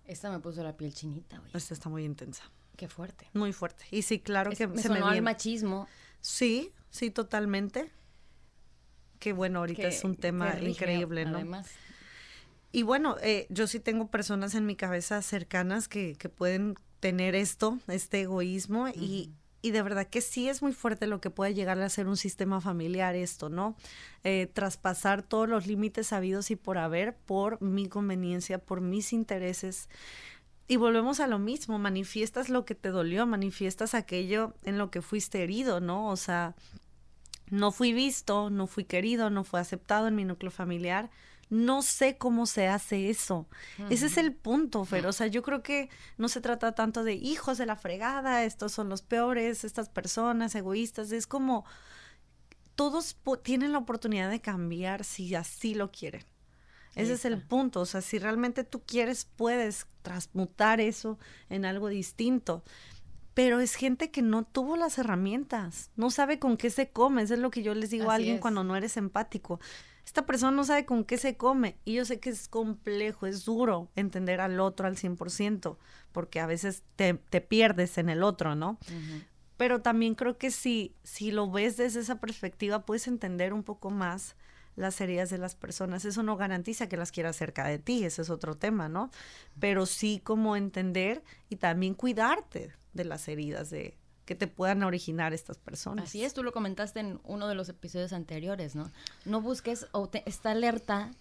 [0.06, 1.42] Esta me puso la piel chinita.
[1.54, 2.44] Esta está muy intensa.
[2.78, 3.30] Qué fuerte.
[3.34, 3.86] Muy fuerte.
[3.92, 5.88] Y sí, claro que me se sonó me machismo.
[6.22, 7.92] Sí, sí, totalmente.
[9.20, 11.38] Qué bueno, ahorita es un tema increíble, ¿no?
[11.38, 11.70] Además.
[12.72, 17.34] Y bueno, eh, yo sí tengo personas en mi cabeza cercanas que, que pueden tener
[17.34, 21.54] esto, este egoísmo, y, y, de verdad que sí es muy fuerte lo que puede
[21.54, 23.76] llegar a ser un sistema familiar esto, ¿no?
[24.24, 29.90] Eh, traspasar todos los límites sabidos y por haber, por mi conveniencia, por mis intereses.
[30.68, 35.02] Y volvemos a lo mismo, manifiestas lo que te dolió, manifiestas aquello en lo que
[35.02, 36.10] fuiste herido, ¿no?
[36.10, 36.56] O sea,
[37.50, 41.10] no fui visto, no fui querido, no fue aceptado en mi núcleo familiar.
[41.50, 43.48] No sé cómo se hace eso.
[43.90, 45.08] Ese es el punto, Fer.
[45.08, 48.74] O sea, yo creo que no se trata tanto de hijos de la fregada, estos
[48.74, 51.12] son los peores, estas personas egoístas.
[51.12, 51.66] Es como
[52.76, 56.24] todos tienen la oportunidad de cambiar si así lo quieren.
[56.96, 57.82] Ese es el punto.
[57.82, 62.64] O sea, si realmente tú quieres, puedes transmutar eso en algo distinto.
[63.34, 67.22] Pero es gente que no tuvo las herramientas, no sabe con qué se come.
[67.22, 69.60] Eso es lo que yo les digo a alguien cuando no eres empático.
[70.08, 71.76] Esta persona no sabe con qué se come.
[71.84, 75.76] Y yo sé que es complejo, es duro entender al otro al 100%,
[76.14, 78.80] porque a veces te, pierdes en el otro, ¿no?
[79.58, 83.90] Pero también creo que si, si lo ves desde esa perspectiva, puedes entender un poco
[83.90, 84.38] más
[84.78, 86.06] las heridas de las personas.
[86.06, 89.12] Eso no garantiza que las quieras cerca de ti, ese es otro tema, ¿no?
[89.60, 95.34] Pero sí como entender y también cuidarte de las heridas de que te puedan originar
[95.34, 96.10] estas personas.
[96.10, 98.92] Así es, tú lo comentaste en uno de los episodios anteriores, ¿no?
[99.24, 101.12] No busques o te, está alerta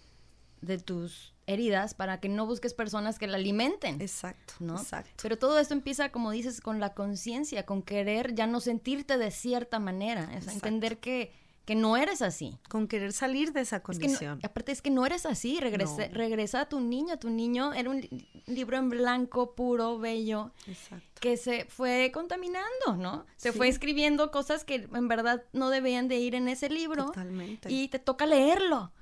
[0.59, 4.01] de tus heridas para que no busques personas que la alimenten.
[4.01, 4.75] Exacto, ¿no?
[4.75, 5.09] Exacto.
[5.21, 9.31] Pero todo esto empieza, como dices, con la conciencia, con querer ya no sentirte de
[9.31, 11.31] cierta manera, es entender que
[11.67, 12.57] que no eres así.
[12.69, 14.39] Con querer salir de esa condición.
[14.41, 18.07] aparte es que no eres así, regresa a tu niño, tu niño era un
[18.45, 20.51] libro en blanco, puro, bello,
[21.19, 23.25] que se fue contaminando, ¿no?
[23.35, 27.07] Se fue escribiendo cosas que en verdad no debían de ir en ese libro.
[27.07, 27.69] Totalmente.
[27.69, 28.93] Y te toca leerlo.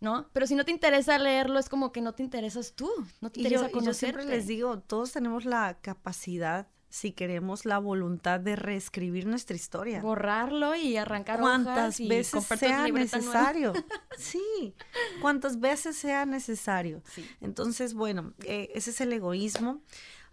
[0.00, 0.28] ¿no?
[0.34, 2.90] Pero si no te interesa leerlo, es como que no te interesas tú,
[3.22, 7.78] no te interesa yo, yo siempre les digo, todos tenemos la capacidad si queremos la
[7.78, 10.00] voluntad de reescribir nuestra historia.
[10.00, 13.72] Borrarlo y arrancar cuántas veces sea necesario.
[14.16, 14.76] sí,
[15.20, 17.02] cuántas veces sea necesario.
[17.40, 19.82] Entonces, bueno, eh, ese es el egoísmo.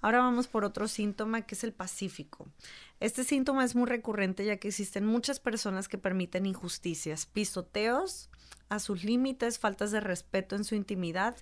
[0.01, 2.47] Ahora vamos por otro síntoma que es el pacífico.
[3.01, 8.29] Este síntoma es muy recurrente ya que existen muchas personas que permiten injusticias, pisoteos
[8.69, 11.35] a sus límites, faltas de respeto en su intimidad,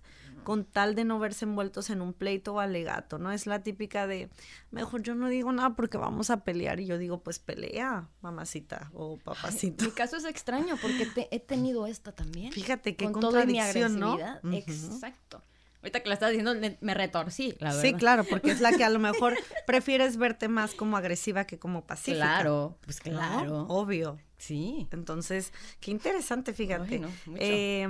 [0.45, 3.31] con tal de no verse envueltos en un pleito o alegato, ¿no?
[3.33, 4.29] Es la típica de,
[4.71, 8.89] mejor yo no digo nada porque vamos a pelear y yo digo, pues pelea, mamacita
[8.93, 9.83] o papacito.
[9.83, 12.53] mi caso es extraño porque he tenido esta también.
[12.53, 14.17] Fíjate qué con contradicción, ¿no?
[14.53, 15.43] Exacto.
[15.81, 17.81] Ahorita que la estás diciendo, me retorcí, la verdad.
[17.81, 21.57] Sí, claro, porque es la que a lo mejor prefieres verte más como agresiva que
[21.57, 22.17] como pacífica.
[22.17, 23.65] Claro, pues claro.
[23.69, 24.19] Obvio.
[24.37, 24.87] Sí.
[24.91, 27.01] Entonces, qué interesante, fíjate.
[27.35, 27.87] eh,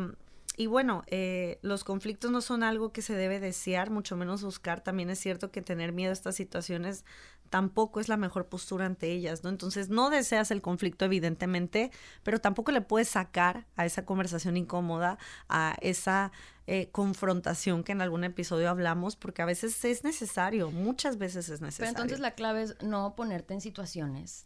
[0.60, 4.82] y bueno, eh, los conflictos no son algo que se debe desear, mucho menos buscar.
[4.82, 7.06] También es cierto que tener miedo a estas situaciones
[7.50, 9.50] tampoco es la mejor postura ante ellas, ¿no?
[9.50, 11.92] Entonces, no deseas el conflicto, evidentemente,
[12.24, 16.32] pero tampoco le puedes sacar a esa conversación incómoda, a esa
[16.68, 21.62] eh, confrontación que en algún episodio hablamos, porque a veces es necesario, muchas veces es
[21.62, 21.94] necesario.
[21.94, 24.46] Pero entonces la clave es no ponerte en situaciones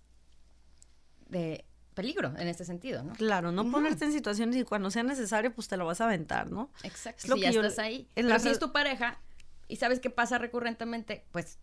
[1.27, 3.13] de peligro en este sentido, ¿no?
[3.13, 6.49] Claro, no ponerte en situaciones y cuando sea necesario, pues te lo vas a aventar,
[6.51, 6.71] ¿no?
[6.83, 7.21] Exacto.
[7.23, 8.07] Es lo si que ya yo- estás ahí.
[8.15, 9.19] en Pero si es tu pareja
[9.67, 11.59] y sabes que pasa recurrentemente, pues.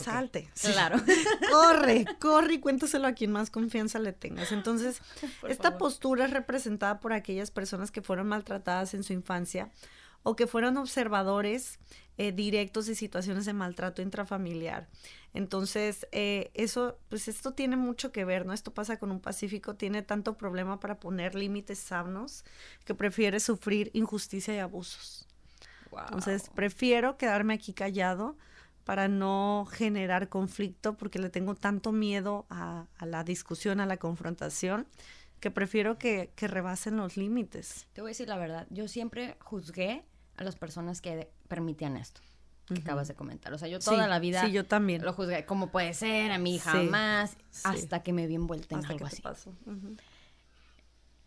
[0.00, 0.48] Salte.
[0.60, 0.98] Claro.
[1.50, 4.52] corre, corre y cuéntaselo a quien más confianza le tengas.
[4.52, 5.00] Entonces,
[5.40, 5.78] Por esta favor.
[5.78, 9.70] postura es representada por aquellas personas que fueron maltratadas en su infancia
[10.22, 11.78] o que fueron observadores
[12.18, 14.88] eh, directos de situaciones de maltrato intrafamiliar.
[15.34, 18.52] Entonces, eh, eso, pues esto tiene mucho que ver, ¿no?
[18.52, 22.44] Esto pasa con un pacífico, tiene tanto problema para poner límites sanos
[22.84, 25.26] que prefiere sufrir injusticia y abusos.
[25.90, 26.00] Wow.
[26.04, 28.36] Entonces, prefiero quedarme aquí callado
[28.84, 33.96] para no generar conflicto porque le tengo tanto miedo a, a la discusión, a la
[33.96, 34.86] confrontación,
[35.40, 37.86] que prefiero que, que rebasen los límites.
[37.92, 38.66] Te voy a decir la verdad.
[38.70, 40.04] Yo siempre juzgué
[40.36, 42.20] a las personas que permitían esto
[42.66, 43.52] que acabas de comentar.
[43.52, 45.02] O sea, yo toda Sí, la vida Sí, yo también.
[45.04, 45.44] lo juzgué.
[45.44, 46.30] ¿Cómo puede ser?
[46.30, 47.36] A mí jamás.
[47.50, 47.60] sí.
[47.64, 49.50] Hasta que me vi envuelta en Hasta algo que te así.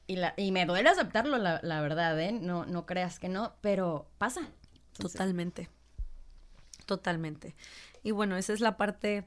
[0.07, 2.31] Y, la, y me duele aceptarlo, la, la verdad, ¿eh?
[2.31, 4.41] No, no creas que no, pero pasa.
[4.93, 5.69] Entonces, Totalmente.
[6.85, 7.55] Totalmente.
[8.03, 9.25] Y bueno, esa es la parte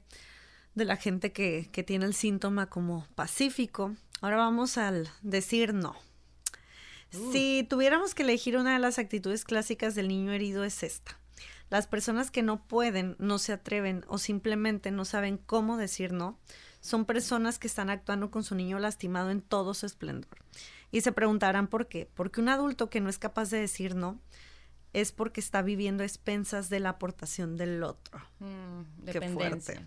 [0.75, 3.94] de la gente que, que tiene el síntoma como pacífico.
[4.21, 5.97] Ahora vamos al decir no.
[7.11, 11.18] Si tuviéramos que elegir una de las actitudes clásicas del niño herido es esta.
[11.71, 16.38] Las personas que no pueden, no se atreven o simplemente no saben cómo decir no,
[16.81, 20.38] son personas que están actuando con su niño lastimado en todo su esplendor.
[20.90, 22.11] Y se preguntarán por qué.
[22.14, 24.21] Porque un adulto que no es capaz de decir no
[25.01, 28.21] es porque está viviendo expensas de la aportación del otro.
[28.41, 29.81] mm, Qué fuerte.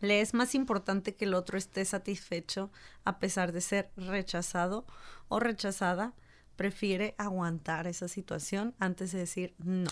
[0.00, 2.70] Le es más importante que el otro esté satisfecho
[3.04, 4.86] a pesar de ser rechazado
[5.28, 6.14] o rechazada.
[6.56, 9.90] Prefiere aguantar esa situación antes de decir no.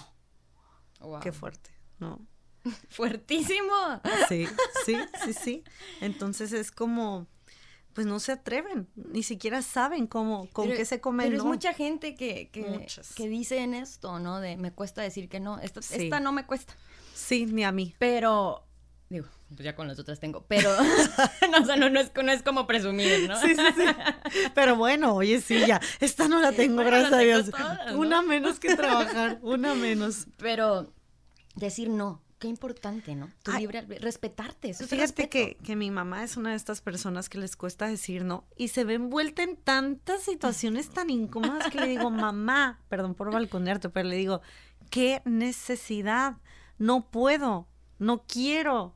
[1.01, 1.21] Wow.
[1.21, 2.27] Qué fuerte, ¿no?
[2.91, 4.01] Fuertísimo.
[4.29, 4.47] Sí,
[4.85, 5.65] sí, sí, sí.
[6.01, 7.27] Entonces es como,
[7.99, 11.27] pues no se atreven, ni siquiera saben cómo, con Pero- qué se comen.
[11.27, 14.39] Pero es mucha gente que, que, que dice en esto, ¿no?
[14.39, 15.59] De me cuesta decir que no.
[15.59, 16.05] Esta, Sí.
[16.05, 16.77] esta no me cuesta.
[17.13, 17.97] Sí, ni a mí.
[17.99, 18.65] Pero,
[19.11, 20.45] digo, pues ya con las otras tengo.
[20.47, 20.71] Pero,
[21.51, 23.35] no, o sea, no, no es, no es como presumir, ¿no?
[23.41, 23.85] Sí, sí, sí.
[24.55, 25.81] Pero bueno, oye, sí, ya.
[25.99, 27.51] Esta no la tengo, Bueno, gracias a Dios.
[27.51, 27.99] todas, ¿no?
[27.99, 30.29] Una menos que trabajar, una menos.
[30.37, 30.93] Pero
[31.57, 33.31] decir no, qué importante, ¿no?
[33.43, 33.63] Tu Ay.
[33.63, 34.71] libre respetarte.
[34.71, 38.25] Eso Fíjate que, que mi mamá es una de estas personas que les cuesta decir
[38.25, 43.15] no y se ve envuelta en tantas situaciones tan incómodas que le digo, mamá, perdón
[43.15, 44.41] por balconearte, pero le digo,
[44.91, 46.37] qué necesidad,
[46.79, 47.67] no puedo,
[47.99, 48.95] no quiero.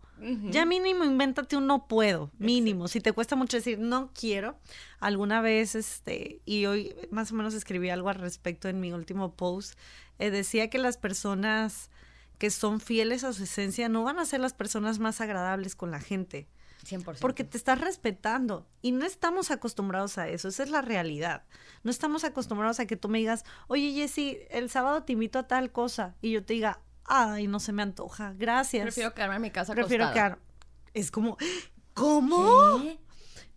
[0.50, 2.86] Ya mínimo invéntate un no puedo, mínimo.
[2.86, 4.56] Si te cuesta mucho decir no quiero,
[5.00, 9.34] alguna vez, este, y hoy más o menos escribí algo al respecto en mi último
[9.34, 9.76] post,
[10.20, 11.90] eh, decía que las personas
[12.38, 15.90] que son fieles a su esencia no van a ser las personas más agradables con
[15.90, 16.48] la gente,
[16.84, 17.18] 100%.
[17.20, 21.44] porque te estás respetando y no estamos acostumbrados a eso, esa es la realidad.
[21.84, 25.46] No estamos acostumbrados a que tú me digas, oye Jessy, el sábado te invito a
[25.46, 28.82] tal cosa y yo te diga, ay, no se me antoja, gracias.
[28.82, 30.36] Prefiero quedarme en mi casa Prefiero acostada.
[30.36, 30.42] quedar.
[30.94, 31.36] Es como,
[31.94, 32.80] ¿cómo?
[32.82, 32.98] ¿Qué?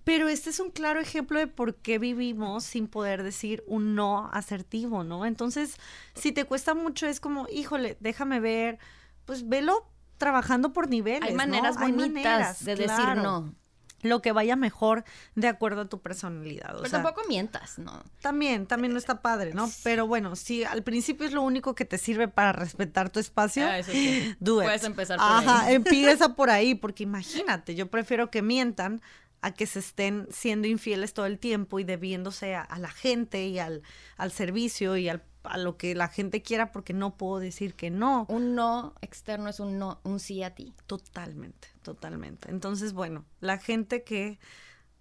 [0.05, 4.29] Pero este es un claro ejemplo de por qué vivimos sin poder decir un no
[4.31, 5.25] asertivo, ¿no?
[5.25, 5.75] Entonces,
[6.13, 8.77] si te cuesta mucho, es como, híjole, déjame ver,
[9.25, 9.85] pues velo
[10.17, 11.23] trabajando por niveles.
[11.23, 11.37] Hay ¿no?
[11.37, 13.53] maneras Hay bonitas maneras, de decir no.
[14.01, 16.75] Lo que vaya mejor de acuerdo a tu personalidad.
[16.75, 18.03] O Pero sea, tampoco mientas, ¿no?
[18.21, 19.67] también, también no está padre, ¿no?
[19.83, 23.65] Pero bueno, si al principio es lo único que te sirve para respetar tu espacio,
[23.65, 24.35] Ah, eso sí.
[24.39, 24.65] do it.
[24.67, 25.73] Puedes empezar por Ajá, ahí.
[25.75, 29.01] empieza por ahí, porque imagínate, yo prefiero que mientan
[29.45, 33.45] a que se estén siendo infieles todo el tiempo y debiéndose a, a la gente
[33.45, 33.83] y al,
[34.17, 37.91] al servicio y al, a lo que la gente quiera porque no puedo decir que
[37.91, 38.25] no.
[38.27, 40.73] Un no externo es un no, un sí a ti.
[40.87, 42.49] Totalmente, totalmente.
[42.49, 44.39] Entonces, bueno, la gente que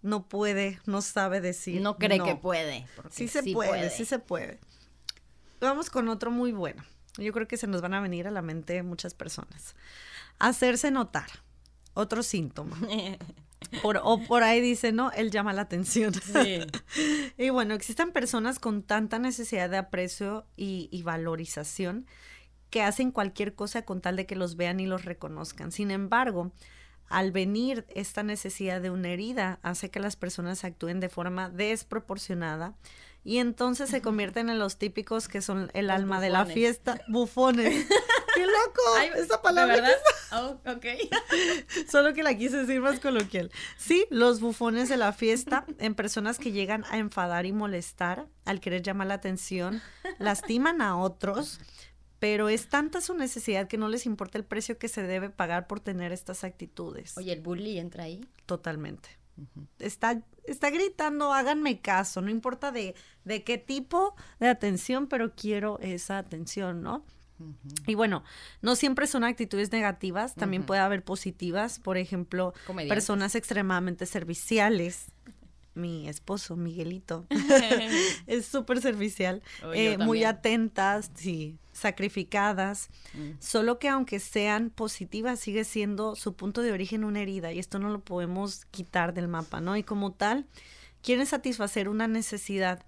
[0.03, 1.81] no puede, no sabe decir.
[1.81, 2.87] no cree que puede.
[3.09, 4.61] Sí se puede, sí se puede.
[5.59, 6.85] Vamos con otro muy bueno.
[7.17, 9.75] Yo creo que se nos van a venir a la mente muchas personas.
[10.39, 11.31] Hacerse notar.
[11.95, 12.77] Otro síntoma.
[13.83, 15.11] Por, o por ahí dice, ¿no?
[15.13, 16.13] Él llama la atención.
[16.15, 16.61] Sí.
[17.37, 22.07] Y bueno, existen personas con tanta necesidad de aprecio y, y valorización
[22.71, 25.73] que hacen cualquier cosa con tal de que los vean y los reconozcan.
[25.73, 26.53] Sin embargo,
[27.09, 32.75] al venir esta necesidad de una herida, hace que las personas actúen de forma desproporcionada
[33.23, 37.01] y entonces se convierten en los típicos que son el Los alma de la fiesta,
[37.09, 37.87] bufones.
[38.35, 38.83] ¡Qué loco!
[38.99, 39.93] Ay, Esa ¿de palabra verdad?
[40.33, 40.87] Oh, ok.
[41.91, 43.53] Solo que la quise decir más coloquial.
[43.77, 48.61] Sí, los bufones de la fiesta, en personas que llegan a enfadar y molestar, al
[48.61, 49.81] querer llamar la atención,
[50.19, 51.61] lastiman a otros,
[52.19, 55.67] pero es tanta su necesidad que no les importa el precio que se debe pagar
[55.69, 57.17] por tener estas actitudes.
[57.17, 58.27] Oye, el bully entra ahí.
[58.47, 59.11] Totalmente,
[59.79, 62.95] está, está gritando, háganme caso, no importa de,
[63.25, 67.05] de qué tipo de atención, pero quiero esa atención, ¿no?
[67.87, 68.25] Y bueno,
[68.63, 72.55] no siempre son actitudes negativas, también puede haber positivas, por ejemplo,
[72.89, 75.07] personas extremadamente serviciales.
[75.75, 77.27] Mi esposo, Miguelito,
[78.29, 83.41] es súper servicial, oh, eh, muy atentas, sí, sacrificadas, mm.
[83.41, 87.81] solo que aunque sean positivas, sigue siendo su punto de origen una herida y esto
[87.81, 89.77] no lo podemos quitar del mapa, ¿no?
[89.77, 90.47] Y como tal,
[91.03, 92.85] quieren satisfacer una necesidad.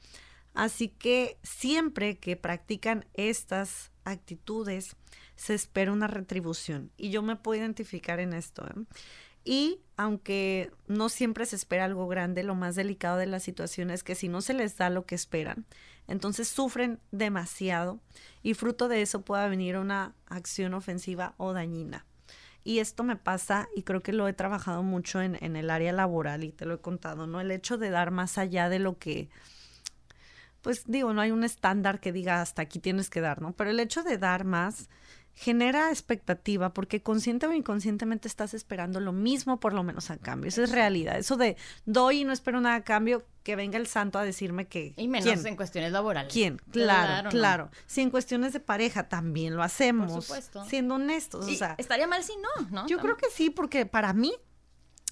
[0.55, 4.97] Así que siempre que practican estas actitudes,
[5.35, 6.91] se espera una retribución.
[6.97, 8.67] Y yo me puedo identificar en esto.
[8.67, 8.85] ¿eh?
[9.45, 14.03] Y aunque no siempre se espera algo grande, lo más delicado de la situación es
[14.03, 15.67] que si no se les da lo que esperan,
[16.09, 18.01] entonces sufren demasiado
[18.43, 22.07] y fruto de eso pueda venir una acción ofensiva o dañina.
[22.65, 25.93] Y esto me pasa y creo que lo he trabajado mucho en, en el área
[25.93, 27.41] laboral y te lo he contado, ¿no?
[27.41, 29.29] El hecho de dar más allá de lo que
[30.67, 33.53] pues digo, no hay un estándar que diga hasta aquí tienes que dar, ¿no?
[33.53, 34.89] Pero el hecho de dar más
[35.33, 40.49] genera expectativa porque consciente o inconscientemente estás esperando lo mismo por lo menos a cambio.
[40.49, 41.19] Eso es realidad.
[41.19, 44.67] Eso de doy y no espero nada a cambio, que venga el santo a decirme
[44.67, 44.93] que...
[44.97, 46.33] Y menos en cuestiones laborales.
[46.33, 46.57] ¿Quién?
[46.73, 47.71] Claro, claro.
[47.87, 50.11] Si en cuestiones de pareja también lo hacemos.
[50.11, 50.65] Por supuesto.
[50.65, 51.47] Siendo honestos.
[51.47, 52.89] o sea, estaría mal si no, ¿no?
[52.89, 54.35] Yo creo que sí, porque para mí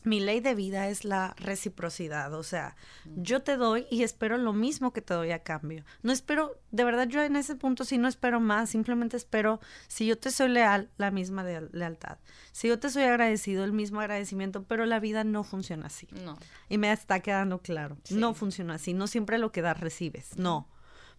[0.04, 2.76] mi ley de vida es la reciprocidad, o sea,
[3.16, 5.84] yo te doy y espero lo mismo que te doy a cambio.
[6.02, 10.06] No espero, de verdad yo en ese punto sí no espero más, simplemente espero, si
[10.06, 12.18] yo te soy leal, la misma lealtad.
[12.52, 16.06] Si yo te soy agradecido, el mismo agradecimiento, pero la vida no funciona así.
[16.24, 16.38] No.
[16.68, 20.68] Y me está quedando claro, no funciona así, no siempre lo que das recibes, no.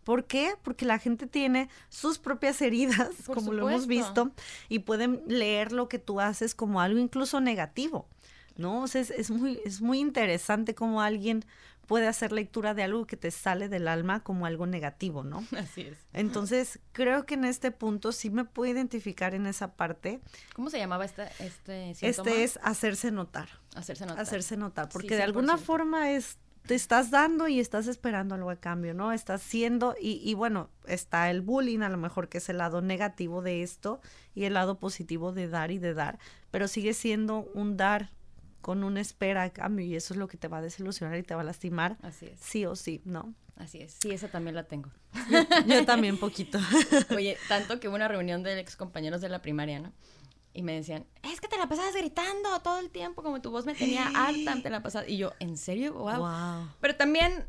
[0.05, 0.53] ¿Por qué?
[0.61, 4.31] Porque la gente tiene sus propias heridas, como lo hemos visto,
[4.69, 8.07] y pueden leer lo que tú haces como algo incluso negativo.
[8.57, 8.81] ¿No?
[8.81, 11.45] O sea, es, muy, es muy interesante cómo alguien
[11.85, 15.45] puede hacer lectura de algo que te sale del alma como algo negativo, ¿no?
[15.57, 15.97] Así es.
[16.13, 20.21] Entonces, creo que en este punto sí me puedo identificar en esa parte.
[20.53, 22.29] ¿Cómo se llamaba este, este síntoma?
[22.29, 23.49] Este es hacerse notar.
[23.75, 24.21] Hacerse notar.
[24.21, 28.55] Hacerse notar, porque de alguna forma es te estás dando y estás esperando algo a
[28.55, 29.11] cambio, ¿no?
[29.11, 32.81] Estás siendo, y, y, bueno, está el bullying, a lo mejor que es el lado
[32.81, 34.01] negativo de esto,
[34.33, 36.17] y el lado positivo de dar y de dar,
[36.49, 38.14] pero sigue siendo un dar
[38.65, 41.21] con una espera a cambio y eso es lo que te va a desilusionar y
[41.21, 41.97] te va a lastimar.
[42.01, 42.39] Así es.
[42.39, 43.35] Sí o sí, ¿no?
[43.57, 43.95] Así es.
[44.01, 44.89] Sí, esa también la tengo.
[45.67, 46.57] Yo, también poquito.
[47.15, 49.93] Oye, tanto que hubo una reunión de ex compañeros de la primaria, ¿no?
[50.51, 53.67] Y me decían, es que te la pasabas gritando todo el tiempo, como tu voz
[53.67, 55.09] me tenía harta, te la pasabas.
[55.09, 55.93] Y yo, ¿en serio?
[55.93, 56.17] Wow.
[56.17, 56.67] wow.
[56.81, 57.45] Pero también,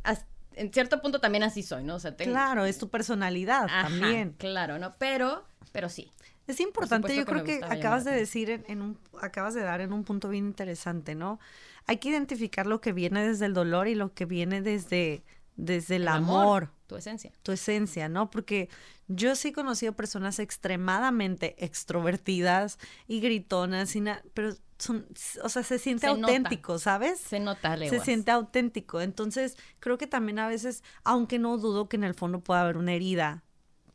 [0.53, 1.95] en cierto punto también así soy, ¿no?
[1.95, 4.35] O sea, Claro, es tu personalidad también.
[4.37, 4.95] Claro, ¿no?
[4.99, 6.13] Pero, pero sí.
[6.47, 10.05] Es importante, yo creo que acabas de decir en, un, acabas de dar en un
[10.05, 11.41] punto bien interesante, ¿no?
[11.87, 15.25] Hay que identificar lo que viene desde el dolor y lo que viene desde,
[15.57, 17.33] desde el, amor, Tu esencia.
[17.43, 18.31] Tu esencia, ¿no?
[18.31, 18.69] Porque
[19.09, 22.79] yo sí he conocido personas extremadamente extrovertidas
[23.09, 24.05] y gritonas, y
[24.35, 25.07] pero son,
[25.43, 27.19] o sea, se siente auténtico, ¿sabes?
[27.19, 29.01] Se nota, Se siente auténtico.
[29.01, 32.77] Entonces, creo que también a veces, aunque no dudo que en el fondo pueda haber
[32.77, 33.43] una herida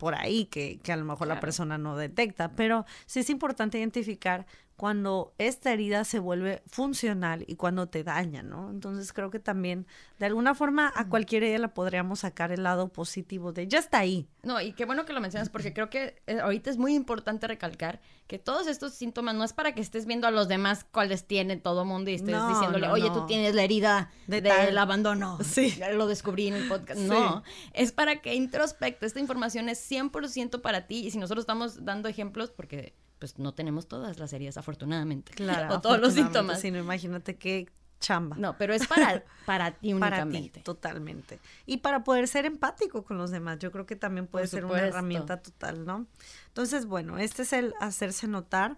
[0.02, 3.78] por ahí que, que a lo mejor la persona no detecta, pero sí es importante
[3.78, 4.48] identificar
[4.82, 8.72] cuando esta herida se vuelve funcional y cuando te daña, ¿no?
[8.72, 9.86] Entonces creo que también
[10.18, 14.00] de alguna forma a cualquier herida la podríamos sacar el lado positivo de ya está
[14.00, 14.28] ahí.
[14.42, 17.46] No, y qué bueno que lo mencionas porque creo que eh, ahorita es muy importante
[17.46, 21.28] recalcar que todos estos síntomas no es para que estés viendo a los demás cuáles
[21.28, 25.38] tiene todo mundo y estés diciéndole, oye, tú tienes la herida del abandono.
[25.44, 25.80] Sí.
[25.94, 27.00] Lo descubrí en el podcast.
[27.02, 29.06] No, es para que introspecte.
[29.06, 33.54] Esta información es 100% para ti y si nosotros estamos dando ejemplos, porque pues no
[33.54, 35.32] tenemos todas las heridas, afortunadamente.
[35.34, 35.76] Claro.
[35.76, 36.60] o todos los síntomas.
[36.60, 38.36] Sí, imagínate qué chamba.
[38.36, 40.50] No, pero es para, para ti únicamente.
[40.50, 41.40] Para ti, totalmente.
[41.68, 44.82] Y para poder ser empático con los demás, yo creo que también puede ser una
[44.82, 46.08] herramienta total, ¿no?
[46.48, 48.78] Entonces, bueno, este es el hacerse notar.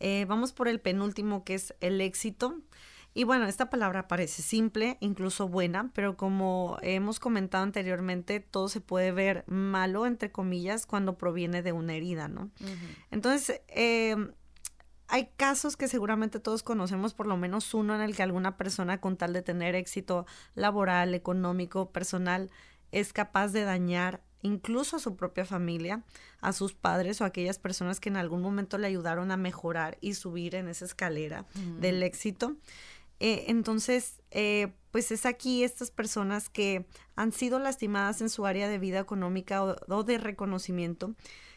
[0.00, 2.60] Eh, vamos por el penúltimo, que es el éxito.
[3.14, 8.80] Y bueno, esta palabra parece simple, incluso buena, pero como hemos comentado anteriormente, todo se
[8.80, 12.50] puede ver malo, entre comillas, cuando proviene de una herida, ¿no?
[13.10, 14.32] Entonces, em,
[15.08, 19.00] hay casos que seguramente todos conocemos, por lo menos uno en el que alguna persona
[19.00, 22.50] con tal de tener éxito laboral, económico, personal,
[22.92, 26.04] es capaz de dañar incluso a su propia familia,
[26.40, 29.98] a sus padres o a aquellas personas que en algún momento le ayudaron a mejorar
[30.00, 31.46] y subir en esa escalera
[31.80, 32.56] del éxito.
[33.20, 38.68] Eh, entonces, eh, pues es aquí estas personas que han sido lastimadas en su área
[38.68, 41.14] de vida económica o, de reconocimiento,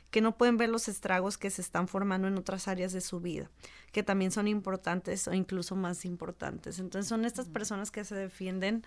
[0.09, 3.21] que no pueden ver los estragos que se están formando en otras áreas de su
[3.21, 3.49] vida,
[3.93, 6.79] que también son importantes o incluso más importantes.
[6.79, 8.83] Entonces son estas personas que se defienden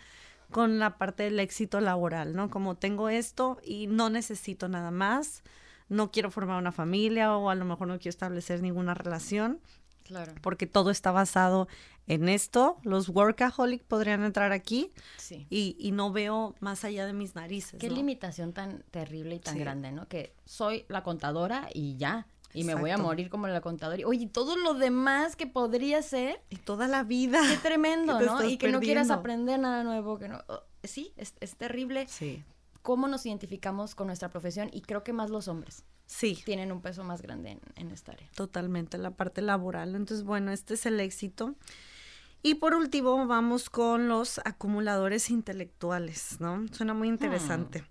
[0.50, 2.50] con la parte del éxito laboral, ¿no?
[2.50, 5.42] Como tengo esto y no necesito nada más,
[5.88, 9.60] no quiero formar una familia o a lo mejor no quiero establecer ninguna relación.
[10.04, 10.32] Claro.
[10.42, 11.66] Porque todo está basado
[12.06, 12.76] en esto.
[12.82, 15.46] Los workaholic podrían entrar aquí Sí.
[15.50, 17.80] y, y no veo más allá de mis narices.
[17.80, 17.96] Qué ¿no?
[17.96, 19.60] limitación tan terrible y tan Sí.
[19.60, 20.06] grande, ¿no?
[20.08, 22.26] Que soy la contadora y ya.
[22.56, 23.98] Y me voy a morir como la contadora.
[24.00, 27.40] Y, Oye, y todo lo demás que podría ser, Y toda la vida.
[27.50, 28.44] qué tremendo, ¿no?
[28.44, 30.38] Y que no quieras aprender nada nuevo, que no...
[30.48, 32.44] oh, sí, es, es terrible Sí.
[32.84, 36.82] Cómo nos identificamos con nuestra profesión y creo que más los hombres Sí, tienen un
[36.82, 38.28] peso más grande en, en esta área.
[38.34, 39.94] totalmente, la parte laboral.
[39.94, 41.54] Entonces, bueno, este es el éxito.
[42.42, 46.66] Y por último, vamos con los acumuladores intelectuales, ¿no?
[46.72, 47.86] Suena muy interesante.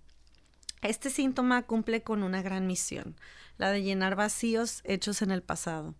[0.80, 3.16] Este síntoma cumple con una gran misión,
[3.58, 5.96] la de llenar vacíos hechos en el pasado.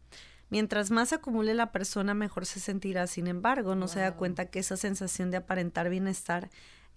[0.51, 3.09] Mientras más acumule la persona, mejor se sentirá.
[3.09, 6.49] Sin embargo, no se da cuenta que esa sensación de aparentar bienestar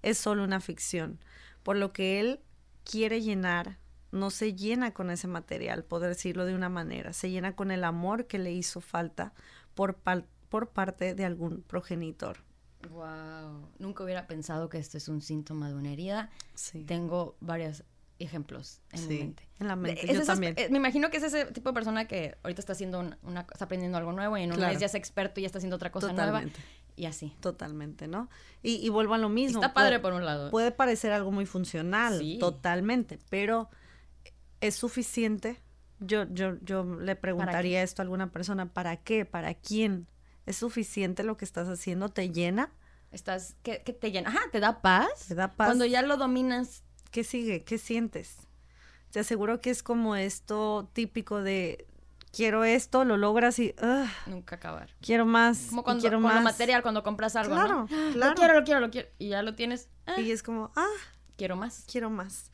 [0.04, 1.20] es solo una ficción.
[1.68, 2.40] Por lo que él
[2.86, 3.78] quiere llenar,
[4.14, 7.84] no se llena con ese material, por decirlo de una manera, se llena con el
[7.84, 9.34] amor que le hizo falta
[9.76, 9.98] por,
[10.48, 12.38] por parte de algún progenitor.
[12.90, 13.68] Wow.
[13.80, 16.30] Nunca hubiera pensado que esto es un síntoma de una herida.
[16.54, 16.86] Sí.
[16.86, 17.84] Tengo varios
[18.18, 19.50] ejemplos en mi Sí, mente.
[19.60, 20.54] en la mente, Es yo esas- también.
[20.56, 23.42] eh, me imagino que es ese tipo de persona que ahorita está haciendo un- una,
[23.42, 24.72] está aprendiendo algo nuevo y en un Claro.
[24.72, 26.58] mes ya es experto y ya está haciendo otra cosa Totalmente.
[26.60, 27.34] nueva y así.
[27.40, 28.30] Totalmente, ¿no?
[28.62, 29.60] Y, y vuelvo a lo mismo.
[29.62, 30.52] Está padre puede- por un lado.
[30.52, 32.38] Puede parecer algo muy funcional, Sí.
[32.40, 33.70] totalmente, pero
[34.60, 35.62] ¿es suficiente?
[36.00, 39.24] Yo, yo, yo le preguntaría esto a alguna persona, ¿para qué?
[39.26, 40.08] ¿Para quién?
[40.46, 42.10] ¿Es suficiente lo que estás haciendo?
[42.10, 42.72] ¿Te llena?
[43.12, 45.26] Estás, que, que te llena, ajá, te da paz.
[45.30, 45.68] ¿Te da paz?
[45.68, 47.64] Cuando ya lo dominas, ¿Qué sigue?
[47.64, 48.38] ¿Qué sientes?
[49.12, 51.87] Te aseguro que es como esto típico de
[52.38, 54.92] quiero esto, lo logras y "Ugh, nunca acabar.
[55.02, 55.66] quiero más.
[55.70, 57.82] Como cuando quiero con lo material, cuando compras algo, Claro, ¿no?
[57.92, 58.10] ¡Ah!
[58.14, 58.30] claro.
[58.30, 59.10] Lo quiero, lo quiero, lo quiero.
[59.18, 59.90] Y ya lo tienes.
[60.06, 60.86] ah, Y es como, ah,
[61.36, 61.84] quiero más.
[61.92, 62.52] quiero más.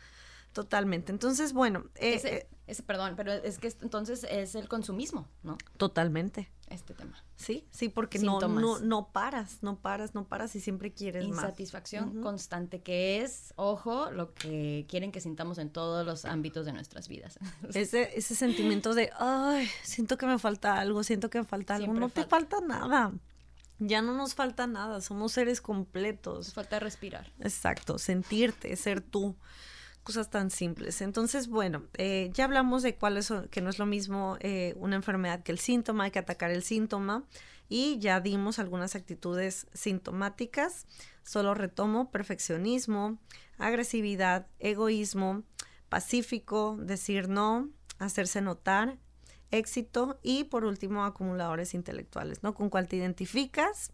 [0.53, 1.11] Totalmente.
[1.11, 5.27] Entonces, bueno, eh, ese, eh, ese, perdón, pero es que es- entonces es el consumismo,
[5.43, 5.57] ¿no?
[5.77, 6.49] totalmente.
[6.73, 7.23] Este tema.
[7.35, 8.61] Sí, sí, porque no, Síntomas.
[8.61, 11.41] no, no paras, no paras, no paras y siempre quieres más.
[12.07, 12.21] Ujú.
[12.21, 17.07] constante, que es, ojo, lo que quieren que sintamos en todos los ámbitos de nuestras
[17.07, 17.37] vidas.
[17.73, 21.85] Ese, ese sentimiento de, ay, siento que me falta algo, siento que me falta algo.
[21.93, 23.13] Siempre no te falta nada.
[23.79, 26.47] Ya no nos falta nada, somos seres completos.
[26.47, 27.31] Nos falta respirar.
[27.39, 29.35] Exacto, sentirte, ser tú.
[30.03, 31.01] Cosas tan simples.
[31.01, 34.97] Entonces, bueno, eh, ya hablamos de cuál es, que no es lo mismo eh, una
[34.97, 37.23] enfermedad que el síntoma, hay que atacar el síntoma.
[37.69, 40.85] Y ya dimos algunas actitudes sintomáticas.
[41.23, 43.17] Solo retomo perfeccionismo,
[43.57, 45.43] agresividad, egoísmo,
[45.87, 48.97] pacífico, decir no, hacerse notar,
[49.51, 52.53] éxito y por último acumuladores intelectuales, ¿no?
[52.53, 53.91] Con cuál te identificas.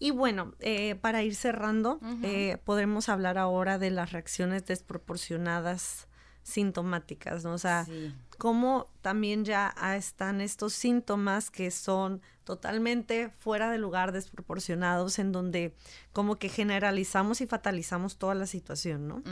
[0.00, 6.08] Y bueno, eh, para ir cerrando, eh, podremos hablar ahora de las reacciones desproporcionadas
[6.42, 7.52] sintomáticas, ¿no?
[7.52, 8.12] O sea, Sí.
[8.38, 15.76] cómo también ya están estos síntomas que son totalmente fuera de lugar, desproporcionados, en donde
[16.12, 19.22] como que generalizamos y fatalizamos toda la situación, ¿no?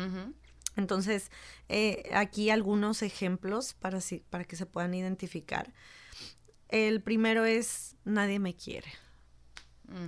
[0.76, 1.30] Entonces,
[1.70, 5.72] eh, aquí algunos ejemplos para, si- para que se puedan identificar.
[6.68, 8.92] El primero es, nadie me quiere.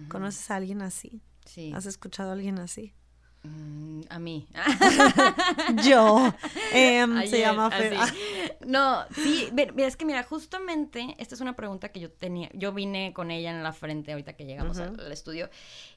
[0.09, 1.23] ¿Conoces a alguien así?
[1.45, 1.73] Sí.
[1.75, 2.95] ¿Has escuchado a alguien así?
[3.43, 4.47] Mm, a mí.
[5.89, 6.33] Yo.
[6.73, 7.97] Em, se llama Fer.
[8.67, 12.73] No, sí, mira, es que mira, justamente esta es una pregunta que yo tenía, yo
[12.73, 15.49] vine con ella en la frente ahorita que llegamos al, al estudio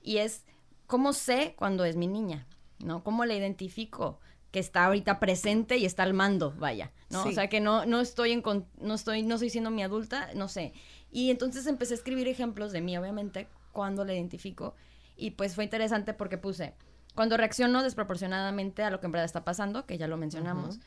[0.01, 0.45] y es
[0.87, 2.47] cómo sé cuando es mi niña,
[2.79, 3.03] ¿no?
[3.03, 4.19] ¿Cómo la identifico?
[4.53, 7.23] que está ahorita presente y está al mando, vaya, ¿no?
[7.23, 7.29] Sí.
[7.29, 8.43] O sea, que no, no estoy en,
[8.79, 10.73] no estoy, no estoy siendo mi adulta, no sé.
[11.11, 14.75] Y entonces empecé a escribir ejemplos de mí, obviamente, cuando la identifico.
[15.17, 16.73] Y pues fue interesante porque puse,
[17.15, 20.79] cuando reacciono desproporcionadamente a lo que en verdad está pasando, que ya lo mencionamos,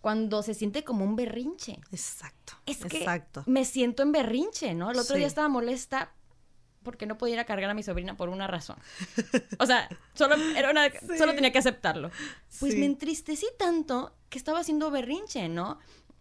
[0.00, 1.80] cuando se siente como un berrinche.
[1.90, 2.52] Exacto.
[2.66, 3.42] Es que exacto.
[3.46, 4.90] me siento en berrinche, ¿no?
[4.92, 5.18] El otro Sí.
[5.18, 6.12] día estaba molesta
[6.82, 8.76] porque no podía ir a cargar a mi sobrina por una razón.
[9.58, 12.10] O sea, solo, era una, solo tenía que aceptarlo.
[12.60, 12.78] Pues Sí.
[12.78, 15.78] me entristecí tanto que estaba haciendo berrinche, ¿no?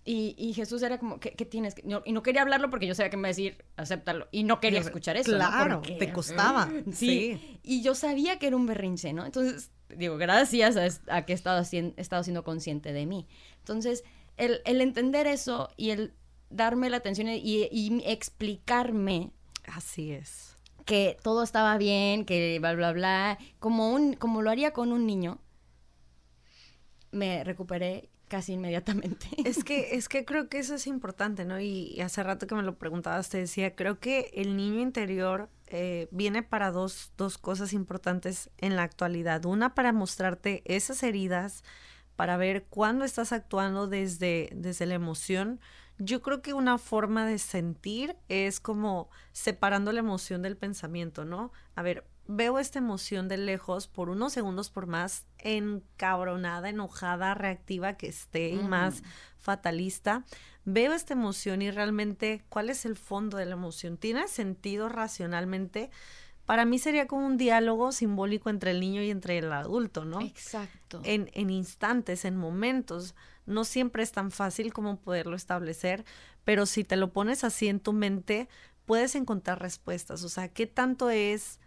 [0.08, 1.74] Y, y Jesús era como, ¿qué, qué tienes?
[1.74, 4.28] que-?" No, y no quería hablarlo porque yo sabía que me iba a decir, acéptalo.
[4.32, 5.32] Y no quería escuchar eso.
[5.32, 6.70] Claro, te costaba.
[6.93, 7.39] Sí.
[7.39, 7.60] Sí.
[7.64, 9.26] Y yo sabía que era un berrinche, ¿no?
[9.26, 13.28] Entonces, digo, gracias a, que he estado, he estado siendo consciente de mí.
[13.58, 14.03] Entonces,
[14.38, 16.14] el, el entender eso y el
[16.51, 17.39] darme la atención y,
[17.72, 19.32] y explicarme
[19.66, 20.58] Así es.
[20.86, 25.08] que todo estaba bien, que bla, bla, bla, como, un, como lo haría con un
[25.08, 25.39] niño,
[27.12, 29.28] me recuperé casi inmediatamente.
[29.46, 31.60] Es que, es que creo que eso es importante, ¿no?
[31.60, 36.08] Y, hace rato que me lo preguntabas, te decía, creo que el niño interior eh,
[36.12, 39.46] viene para dos, dos cosas importantes en la actualidad.
[39.46, 41.64] Una, para mostrarte esas heridas,
[42.16, 45.60] para ver cuándo estás actuando desde, desde la emoción.
[45.98, 51.52] Yo creo que una forma de sentir es como separando la emoción del pensamiento, ¿no?
[51.76, 57.94] A ver, veo esta emoción de lejos por unos segundos por más encabronada, enojada, reactiva
[57.94, 59.04] que esté y más
[59.38, 60.24] fatalista.
[60.66, 63.98] Veo esta emoción y realmente cuál es el fondo de la emoción.
[63.98, 65.92] ¿Tiene sentido racionalmente?
[66.46, 70.22] Para mí sería como un diálogo simbólico entre el niño y entre el adulto, ¿no?
[70.22, 71.02] Exacto.
[71.04, 73.16] En, en instantes, en momentos.
[73.46, 76.06] No siempre es tan fácil como poderlo establecer,
[76.44, 78.48] pero si te lo pones así en tu mente,
[78.86, 80.24] puedes encontrar respuestas.
[80.24, 81.60] O sea, ¿qué tanto es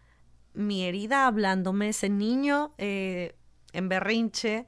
[0.59, 3.37] mi herida hablándome, ese niño eh,
[3.73, 4.67] en berrinche.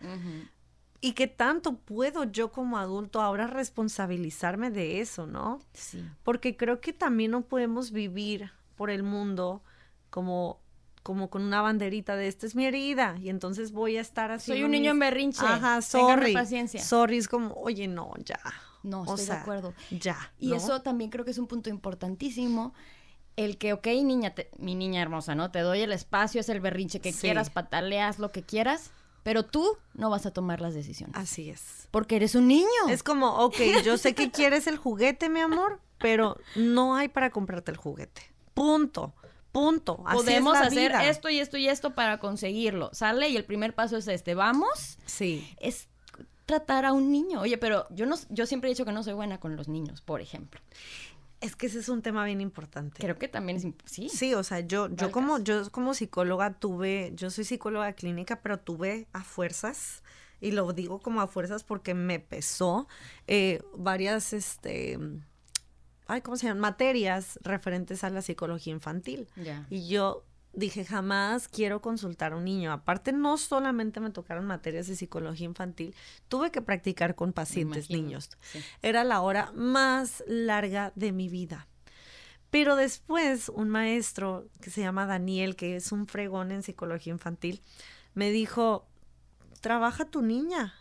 [1.01, 5.61] ¿Y qué tanto puedo yo como adulto ahora responsabilizarme de eso, no?
[5.73, 6.05] Sí.
[6.23, 9.63] Porque creo que también no podemos vivir por el mundo
[10.11, 10.61] como
[11.03, 14.53] como con una banderita de esta es mi herida y entonces voy a estar así.
[14.53, 15.45] Soy un niño en berrinche.
[15.45, 16.35] Ajá, sorry.
[16.35, 16.83] paciencia.
[16.83, 18.39] Sorry, es como, oye, no, ya.
[18.83, 19.75] No, estoy de acuerdo.
[19.91, 20.33] Ya.
[20.39, 22.75] Y eso también creo que es un punto importantísimo
[23.45, 25.51] el que, ok, niña, mi niña hermosa, ¿no?
[25.51, 28.91] Te doy el espacio, es el berrinche que quieras, pataleas lo que quieras,
[29.23, 31.17] pero tú no vas a tomar las decisiones.
[31.17, 31.89] Así es.
[31.91, 32.69] Porque eres un niño.
[32.89, 37.31] Es como, ok, yo sé que quieres el juguete, mi amor, pero no hay para
[37.31, 38.23] comprarte el juguete.
[38.55, 39.15] Punto.
[39.53, 40.03] Punto.
[40.07, 42.91] Así Podemos hacer esto y esto y esto para conseguirlo.
[42.93, 44.35] Sale y el primer paso es este.
[44.35, 44.99] Vamos.
[45.07, 45.49] Sí.
[45.61, 45.89] Es
[46.47, 47.41] tratar a un niño.
[47.41, 50.01] Oye, pero yo no, yo siempre he dicho que no soy buena con los niños,
[50.01, 50.61] por ejemplo.
[51.41, 53.01] Es que ese es un tema bien importante.
[53.01, 54.09] Creo que también es sí.
[54.09, 58.59] Sí, o sea, yo yo como yo como psicóloga tuve, yo soy psicóloga clínica, pero
[58.59, 60.03] tuve a fuerzas
[60.41, 62.89] y lo digo como a fuerzas porque me pesó
[63.27, 64.99] eh, varias este
[66.11, 66.61] ay, ¿cómo se llaman?
[66.61, 69.29] materias referentes a la psicología infantil.
[69.71, 72.73] Y yo dije, jamás quiero consultar a un niño.
[72.73, 75.95] Aparte, no solamente me tocaron materias de psicología infantil,
[76.29, 78.31] tuve que practicar con pacientes niños.
[78.83, 81.67] Era la hora más larga de mi vida.
[82.51, 87.63] Pero después, un maestro que se llama Daniel, que es un fregón en psicología infantil,
[88.15, 88.89] me dijo,
[89.61, 90.75] trabaja tu niña,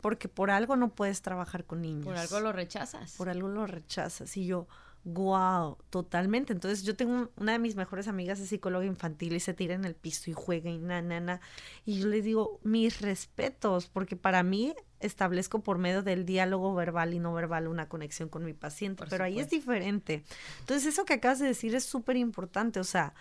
[0.00, 2.06] porque por algo no puedes trabajar con niños.
[2.06, 3.16] Por algo lo rechazas.
[3.16, 4.34] Por algo lo rechazas.
[4.38, 4.66] Y yo,
[5.04, 6.52] Wow, totalmente.
[6.52, 9.84] Entonces yo tengo una de mis mejores amigas es psicóloga infantil y se tira en
[9.84, 11.40] el piso y juega y na, na, na.
[11.86, 17.14] Y yo le digo mis respetos, porque para mí establezco por medio del diálogo verbal
[17.14, 20.24] y no verbal una conexión con mi paciente, pero ahí es diferente.
[20.60, 22.80] Entonces eso que acabas de decir es súper importante.
[22.80, 23.14] O sea,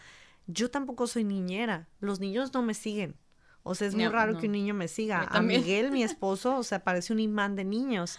[0.48, 3.16] yo tampoco soy niñera, los niños no me siguen.
[3.64, 5.24] O sea, es muy raro que un niño me siga.
[5.30, 8.18] A Miguel, mi esposo, o sea, parece un imán de niños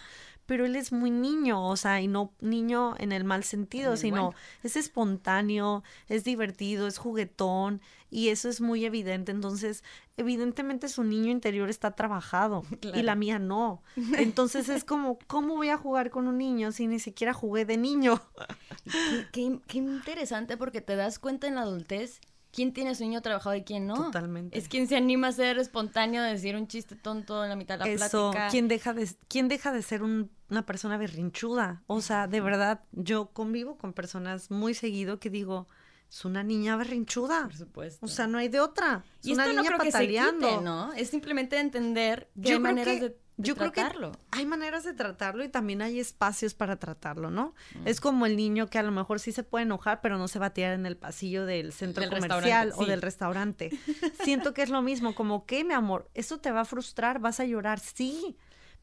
[0.49, 4.33] pero él es muy niño, o sea, y no niño en el mal sentido, sino
[4.63, 9.31] es espontáneo, es divertido, es juguetón, y eso es muy evidente.
[9.31, 9.83] Entonces,
[10.17, 13.83] evidentemente su niño interior está trabajado y la mía no.
[14.17, 17.77] Entonces es como, ¿cómo voy a jugar con un niño si ni siquiera jugué de
[17.77, 18.19] niño?
[19.31, 22.21] qué, qué interesante porque te das cuenta en la adultez
[22.51, 23.95] quién tiene su niño trabajado y quién no.
[23.95, 24.57] Totalmente.
[24.57, 27.77] Es quien se anima a ser espontáneo, a decir un chiste tonto en la mitad
[27.79, 28.49] de la Eso, plática.
[28.49, 30.01] ¿quién deja de, quién deja de ser
[30.49, 31.83] una persona berrinchuda?
[31.87, 35.67] O sea, de verdad, yo convivo con personas muy seguido que digo,
[36.09, 37.43] es una niña berrinchuda.
[37.43, 38.05] Por supuesto.
[38.05, 39.03] O sea, no hay de otra.
[39.21, 40.47] Es y una niña no creo pataleando.
[40.47, 40.93] Que se ¿no?
[40.93, 43.81] Es simplemente entender que hay maneras de yo creo que
[44.31, 47.55] hay maneras de tratarlo y también hay espacios para tratarlo, ¿no?
[47.73, 47.87] Mm.
[47.87, 50.39] Es como el niño que a lo mejor sí se puede enojar, pero no se
[50.39, 53.71] va a tirar en el pasillo del centro comercial o del restaurante.
[54.23, 57.39] Siento que es lo mismo, como que, mi amor, eso te va a frustrar, vas
[57.39, 58.35] a llorar, sí.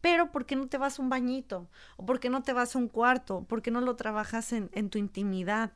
[0.07, 1.69] Pero ¿por qué no te vas a un bañito?
[1.97, 3.43] ¿O por qué no te vas a un cuarto?
[3.43, 5.73] ¿Por qué no lo trabajas en, en tu intimidad?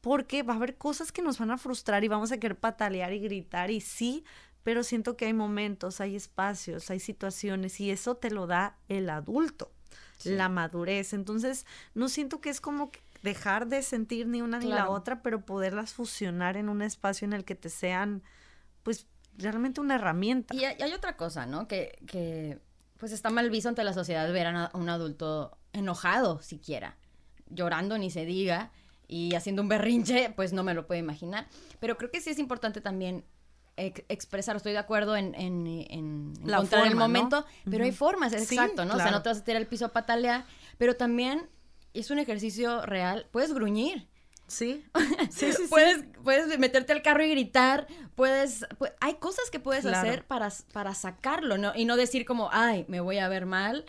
[0.00, 3.12] Porque va a haber cosas que nos van a frustrar y vamos a querer patalear
[3.12, 4.24] y gritar y sí,
[4.64, 9.08] pero siento que hay momentos, hay espacios, hay situaciones y eso te lo da el
[9.08, 9.70] adulto,
[10.24, 11.12] la madurez.
[11.12, 11.64] Entonces,
[11.94, 12.90] no siento que es como
[13.22, 17.34] dejar de sentir ni una ni la otra, pero poderlas fusionar en un espacio en
[17.34, 18.24] el que te sean,
[18.82, 19.06] pues,
[19.38, 20.56] realmente una herramienta.
[20.56, 21.68] Y hay, otra cosa, ¿no?
[21.68, 22.58] Que, que,
[23.00, 26.96] pues, está mal visto ante la sociedad ver a un adulto enojado siquiera,
[27.48, 28.70] llorando ni se diga
[29.08, 31.48] y haciendo un berrinche, pues no me lo puedo imaginar.
[31.80, 33.24] Pero creo que sí es importante también
[33.76, 38.94] expresar, estoy de acuerdo en, en, en encontrar el momento, pero hay formas, exacto, ¿no?
[38.94, 40.44] O sea, no te vas a tirar el piso a patalear,
[40.76, 41.48] pero también
[41.94, 44.09] es un ejercicio real, puedes gruñir.
[44.60, 44.84] Sí.
[45.30, 48.66] sí, sí, puedes, puedes meterte al carro y gritar, puedes,
[49.00, 51.72] hay cosas que puedes hacer para, para sacarlo, ¿no?
[51.74, 53.86] Y no decir como, ay, me voy a ver mal,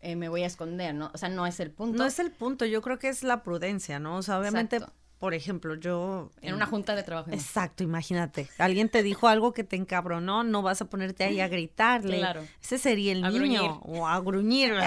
[0.00, 1.10] eh, me voy a esconder, ¿no?
[1.14, 1.98] O sea, no es el punto.
[1.98, 4.16] No es el punto, yo creo que es la prudencia, ¿no?
[4.16, 4.80] O sea, obviamente
[5.22, 6.32] por ejemplo, yo...
[6.40, 7.30] En una junta de trabajo.
[7.30, 8.48] Exacto, imagínate.
[8.58, 12.18] Alguien te dijo algo que te encabronó, no vas a ponerte ahí a gritarle.
[12.18, 12.42] Claro.
[12.60, 13.78] Ese sería el niño.
[13.84, 14.74] O a gruñir.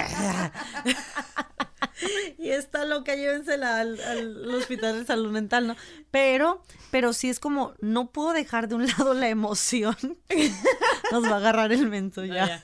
[2.38, 5.76] y está loca, llévensela al, al, hospital de salud mental, ¿no?
[6.12, 9.96] Pero, pero sí es como, no puedo dejar de un lado la emoción.
[11.12, 12.64] Nos va a agarrar el mento ya.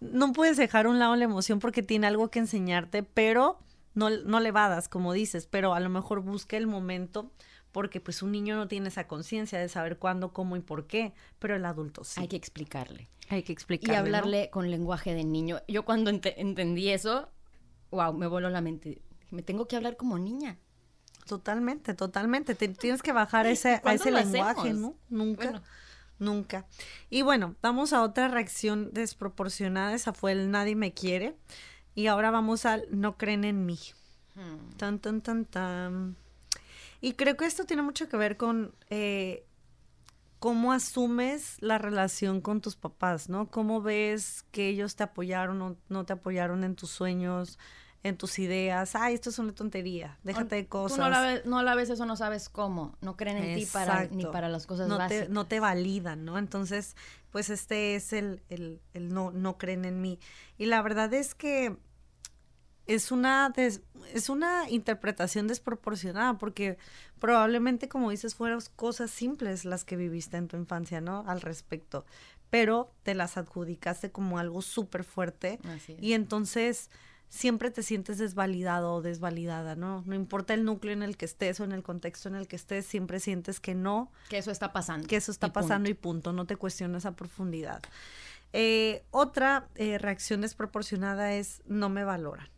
[0.00, 3.58] no puedes dejar un lado la emoción porque tiene algo que enseñarte, pero
[3.94, 7.30] no, no levadas, como dices, pero a lo mejor busca el momento
[7.72, 11.12] porque pues un niño no tiene esa conciencia de saber cuándo, cómo y por qué,
[11.38, 12.20] pero el adulto sí.
[12.20, 13.08] Hay que explicarle.
[13.28, 13.94] Hay que explicarle.
[13.94, 15.60] Y hablarle con lenguaje de niño.
[15.68, 17.30] Yo cuando entendí eso,
[17.90, 19.02] wow, me voló la mente.
[19.30, 20.58] Me tengo que hablar como niña.
[21.26, 22.54] Totalmente, totalmente.
[22.54, 24.96] tienes que bajar ese, a ese lenguaje, ¿no?
[25.08, 25.62] Nunca.
[26.18, 26.66] Nunca.
[27.08, 29.94] Y bueno, vamos a otra reacción desproporcionada.
[29.94, 31.36] Esa fue el nadie me quiere.
[31.94, 33.78] Y ahora vamos al no creen en mí.
[34.34, 34.76] Hmm.
[34.76, 36.16] Tan, tan, tan, tan.
[37.00, 39.46] Y creo que esto tiene mucho que ver con eh,
[40.40, 43.50] cómo asumes la relación con tus papás, ¿no?
[43.50, 47.58] Cómo ves que ellos te apoyaron o no te apoyaron en tus sueños,
[48.02, 48.94] en tus ideas.
[48.94, 50.96] Ay, esto es una tontería, déjate de cosas.
[50.96, 52.96] Tú no la, ves, no la ves eso, no sabes cómo.
[53.00, 55.26] No creen en ti para, ni para las cosas no básicas.
[55.26, 56.38] Te, no te validan, ¿no?
[56.38, 56.96] Entonces,
[57.30, 60.18] pues este es el, el, el no, no creen en mí.
[60.58, 61.76] Y la verdad es que
[62.86, 66.76] es una, es una interpretación desproporcionada porque
[67.20, 71.24] probablemente, como dices, fueron cosas simples las que viviste en tu infancia, ¿no?
[71.28, 72.04] Al respecto,
[72.48, 75.60] pero te las adjudicaste como algo súper fuerte
[76.00, 76.90] y entonces
[77.30, 80.02] siempre te sientes desvalidado o desvalidada, ¿no?
[80.04, 82.56] No importa el núcleo en el que estés o en el contexto en el que
[82.56, 84.12] estés, siempre sientes que no.
[84.28, 85.06] Que eso está pasando.
[85.06, 87.80] Que eso está pasando y punto, no te cuestionas a profundidad.
[88.52, 92.48] Eh, otra eh, reacción desproporcionada es no me valoran.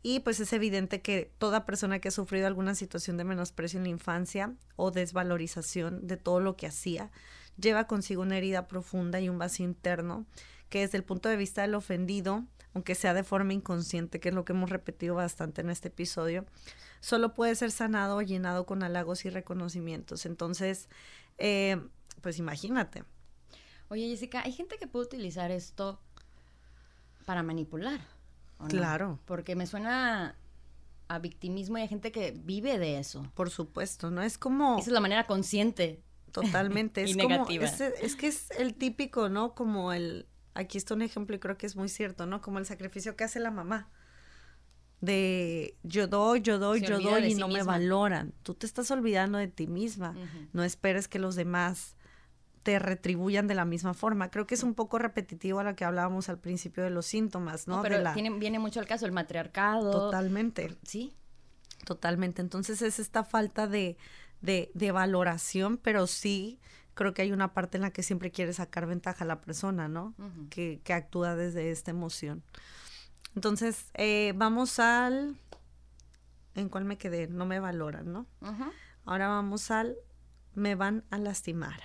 [0.00, 3.84] Y pues es evidente que toda persona que ha sufrido alguna situación de menosprecio en
[3.84, 7.10] la infancia o desvalorización de todo lo que hacía,
[7.60, 10.24] lleva consigo una herida profunda y un vacío interno
[10.68, 12.44] que desde el punto de vista del ofendido,
[12.78, 16.46] aunque sea de forma inconsciente, que es lo que hemos repetido bastante en este episodio,
[17.00, 20.24] solo puede ser sanado o llenado con halagos y reconocimientos.
[20.26, 20.88] Entonces,
[21.38, 21.82] eh,
[22.20, 23.02] pues imagínate.
[23.88, 26.00] Oye, Jessica, hay gente que puede utilizar esto
[27.26, 28.00] para manipular.
[28.68, 29.18] Claro.
[29.24, 30.36] Porque me suena
[31.08, 33.28] a victimismo y hay gente que vive de eso.
[33.34, 34.22] Por supuesto, ¿no?
[34.22, 34.78] Es como...
[34.78, 36.00] Esa es la manera consciente.
[36.30, 37.02] Totalmente.
[37.04, 39.56] Es como, es, es, que es el típico, ¿no?
[39.56, 40.28] Como el...
[40.58, 42.40] Aquí está un ejemplo y creo que es muy cierto, ¿no?
[42.40, 43.88] Como el sacrificio que hace la mamá.
[45.00, 48.34] De yo doy, yo doy, yo doy y no me valoran.
[48.42, 50.16] Tú te estás olvidando de ti misma.
[50.52, 51.94] No esperes que los demás
[52.64, 54.32] te retribuyan de la misma forma.
[54.32, 57.68] Creo que es un poco repetitivo a lo que hablábamos al principio de los síntomas,
[57.68, 57.80] ¿no?
[57.80, 58.02] pero
[58.40, 59.92] viene mucho al caso el matriarcado.
[59.92, 60.76] Totalmente.
[60.82, 61.14] Sí.
[61.84, 62.42] Totalmente.
[62.42, 63.96] Entonces es esta falta de,
[64.40, 66.58] de, de, valoración, pero sí
[66.98, 69.86] creo que hay una parte en la que siempre quiere sacar ventaja a la persona,
[69.86, 70.16] ¿no?
[70.50, 72.42] que, que, actúa desde esta emoción.
[73.36, 75.36] Entonces, eh, vamos al...
[76.56, 77.28] ¿En cuál me quedé?
[77.28, 78.26] No me valoran, ¿no?
[79.04, 79.96] Ahora vamos al...
[80.56, 81.80] Me van a lastimar.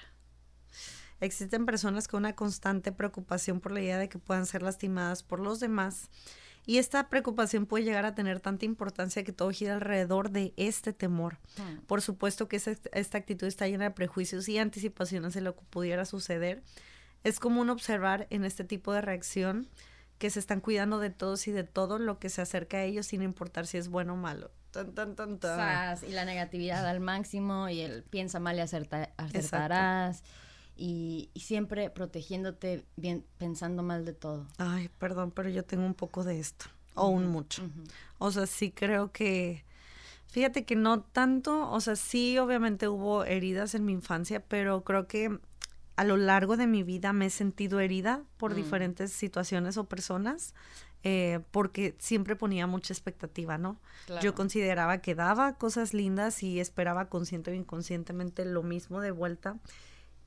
[1.19, 5.39] Existen personas con una constante preocupación por la idea de que puedan ser lastimadas por
[5.39, 6.09] los demás
[6.65, 10.93] y esta preocupación puede llegar a tener tanta importancia que todo gira alrededor de este
[10.93, 11.37] temor.
[11.87, 16.05] Por supuesto que esta actitud está llena de prejuicios y anticipaciones de lo que pudiera
[16.05, 16.63] suceder.
[17.23, 19.67] Es común observar en este tipo de reacción
[20.17, 23.07] que se están cuidando de todos y de todo lo que se acerca a ellos
[23.07, 24.51] sin importar si es bueno o malo.
[24.71, 25.39] Tan, tan, tan,
[26.07, 30.23] y la negatividad al máximo y el piensa mal y acertarás
[30.75, 34.47] y, siempre protegiéndote bien, pensando mal de todo.
[34.57, 36.65] Ay, perdón, pero yo tengo un poco de esto,
[36.95, 37.63] o un mucho.
[38.17, 39.63] O sea, sí creo que,
[40.27, 45.07] fíjate que no tanto, o sea, sí obviamente hubo heridas en mi infancia, pero creo
[45.07, 45.37] que
[45.95, 48.55] a lo largo de mi vida me he sentido herida por mm.
[48.55, 50.53] diferentes situaciones o personas.
[51.05, 53.77] Eh, porque siempre ponía mucha expectativa, ¿no?
[54.21, 59.57] Yo consideraba que daba cosas lindas y esperaba consciente o inconscientemente lo mismo de vuelta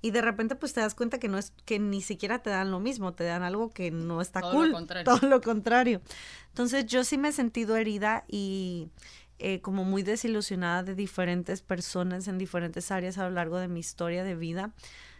[0.02, 2.70] y de repente pues te das cuenta que no es que ni siquiera te dan
[2.70, 6.00] lo mismo, te dan algo que no está todo cool, lo todo lo contrario.
[6.48, 8.88] Entonces yo sí me he sentido herida y
[9.38, 13.80] eh, como muy desilusionada de diferentes personas en diferentes áreas a lo largo de mi
[13.80, 14.72] historia de vida.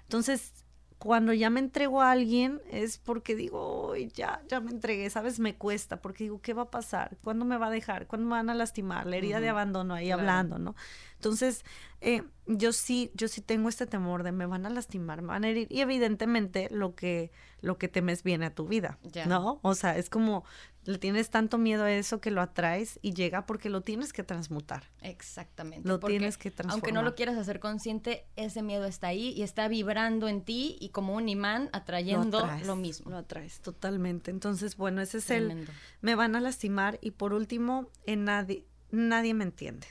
[0.03, 0.53] Entonces
[0.99, 5.39] cuando ya me entrego a alguien es porque digo, ya, ya me entregué, ¿sabes?
[5.39, 7.19] Me cuesta, porque digo, ¿qué va a pasar?
[7.23, 8.07] ¿Cuándo me va a dejar?
[8.07, 9.07] ¿Cuándo me van a lastimar?
[9.07, 10.75] La herida de abandono ahí hablando, ¿no?
[11.17, 11.65] Entonces,
[12.01, 15.45] eh, yo sí, yo sí tengo este temor de me van a lastimar, me van
[15.45, 15.67] a herir.
[15.71, 19.59] Y evidentemente lo que, lo que temes viene a tu vida, ¿no?
[19.63, 20.45] O sea, es como
[20.85, 24.23] le tienes tanto miedo a eso que lo atraes y llega porque lo tienes que
[24.23, 24.85] transmutar.
[25.03, 25.89] Exactamente.
[25.89, 26.75] Lo tienes que transformar.
[26.75, 30.77] Aunque no lo quieras hacer consciente, ese miedo está ahí y está vibrando en ti
[30.81, 33.11] y como un imán atrayendo lo, mismo.
[33.11, 34.31] Lo atraes totalmente.
[34.31, 35.69] Entonces, bueno, ese es el
[36.03, 39.89] me van a lastimar y por último, en nadie nadie me entiende.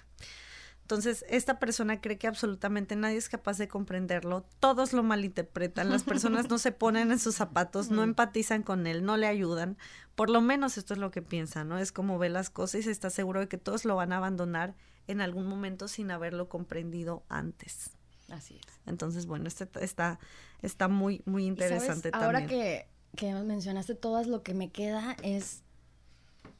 [0.86, 6.03] Entonces, esta persona cree que absolutamente nadie es capaz de comprenderlo, todos lo malinterpretan, las
[6.03, 9.79] personas no se ponen en sus zapatos, no empatizan con él, no le ayudan,
[10.13, 11.79] por lo menos esto es lo que piensa, ¿no?
[11.79, 14.75] Es como ve las cosas y está seguro de que todos lo van a abandonar
[15.07, 17.89] en algún momento sin haberlo comprendido antes.
[18.29, 18.79] Así es.
[18.86, 20.19] Entonces, bueno, este está,
[20.61, 22.25] está muy, muy interesante también.
[22.25, 25.63] Ahora que, que mencionaste todas, lo que me queda es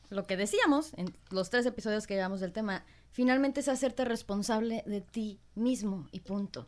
[0.10, 2.84] lo que decíamos en los tres episodios que llevamos del tema,
[3.16, 6.68] finalmente es hacerte responsable de ti mismo y punto.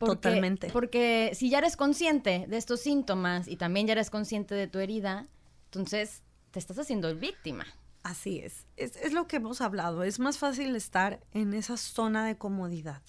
[0.00, 0.68] Totalmente.
[0.70, 4.80] Porque si ya eres consciente de estos síntomas y también ya eres consciente de tu
[4.80, 5.28] herida,
[5.66, 7.66] entonces te estás haciendo víctima.
[8.02, 8.66] Así es.
[8.76, 8.96] es.
[8.96, 10.02] Es lo que hemos hablado.
[10.02, 13.02] Es más fácil estar en esa zona de comodidad,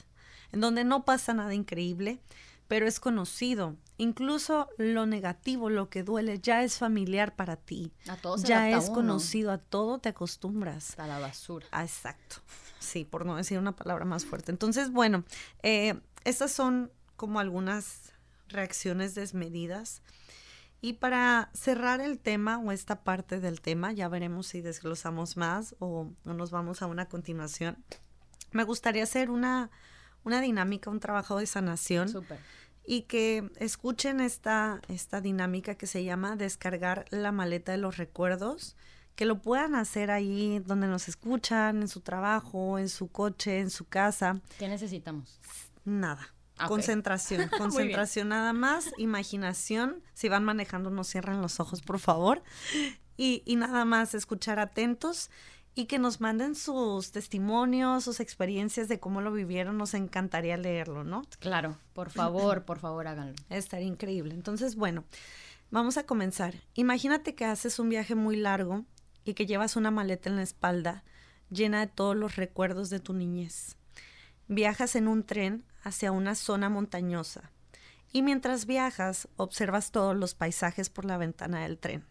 [0.51, 2.19] en donde no pasa nada increíble,
[2.67, 3.75] pero es conocido.
[3.97, 7.93] Incluso lo negativo, lo que duele, ya es familiar para ti.
[8.07, 10.97] A todos Ya es conocido, a todo te acostumbras.
[10.99, 11.65] A la basura.
[11.71, 12.37] Ah, exacto.
[12.79, 14.51] Sí, por no decir una palabra más fuerte.
[14.51, 15.23] Entonces, bueno,
[15.63, 18.13] eh, estas son como algunas
[18.49, 20.03] reacciones desmedidas.
[20.79, 25.75] Y para cerrar el tema o esta parte del tema, ya veremos si desglosamos más
[25.79, 27.83] o, nos vamos a una continuación.
[28.51, 29.71] Me gustaría hacer una,
[30.23, 32.09] una dinámica, un trabajo de sanación.
[32.09, 32.39] Súper
[32.89, 38.77] y que escuchen esta, esta dinámica que se llama descargar la maleta de los recuerdos,
[39.15, 43.71] que lo puedan hacer ahí donde nos escuchan, en su trabajo, en su coche, en
[43.71, 44.39] su casa.
[44.57, 45.37] ¿Qué necesitamos?
[45.83, 46.33] Nada.
[46.57, 50.01] Ah, concentración, concentración nada más, imaginación.
[50.13, 52.41] Si van manejando, no cierren los ojos, por favor.
[53.17, 55.29] Y, y nada más escuchar atentos
[55.77, 59.77] y que nos manden sus testimonios, sus experiencias de cómo lo vivieron.
[59.77, 61.21] Nos encantaría leerlo, ¿no?
[61.39, 63.35] Claro, por favor, por favor, háganlo.
[63.51, 64.33] Estaría increíble.
[64.33, 65.03] Entonces, bueno,
[65.69, 66.55] vamos a comenzar.
[66.73, 68.85] Imagínate que haces un viaje muy largo
[69.23, 71.03] y que llevas una maleta en la espalda
[71.51, 73.77] llena de todos los recuerdos de tu niñez.
[74.47, 77.51] Viajas en un tren hacia una zona montañosa
[78.11, 82.03] y mientras viajas observas todos los paisajes por la ventana del tren.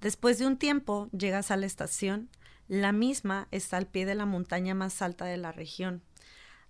[0.00, 2.28] Después de un tiempo llegas a la estación.
[2.68, 6.02] La misma está al pie de la montaña más alta de la región.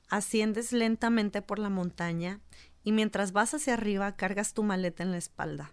[0.09, 2.41] Asciendes lentamente por la montaña
[2.85, 5.72] y mientras vas hacia arriba cargas tu maleta en la espalda.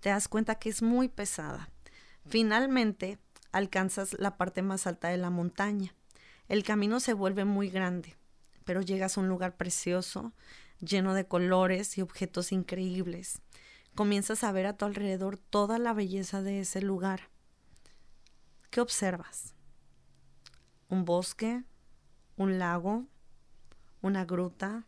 [0.00, 1.68] Te das cuenta que es muy pesada.
[2.26, 3.18] Finalmente
[3.52, 5.94] alcanzas la parte más alta de la montaña.
[6.48, 8.16] El camino se vuelve muy grande,
[8.64, 10.32] pero llegas a un lugar precioso,
[10.80, 13.40] lleno de colores y objetos increíbles
[13.94, 17.28] comienzas a ver a tu alrededor toda la belleza de ese lugar.
[18.70, 19.54] ¿Qué observas?
[20.88, 21.64] ¿Un bosque?
[22.36, 23.06] ¿Un lago?
[24.00, 24.86] ¿Una gruta?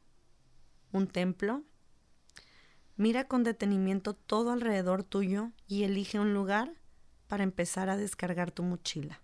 [0.92, 1.62] ¿Un templo?
[2.96, 6.72] Mira con detenimiento todo alrededor tuyo y elige un lugar
[7.26, 9.20] para empezar a descargar tu mochila.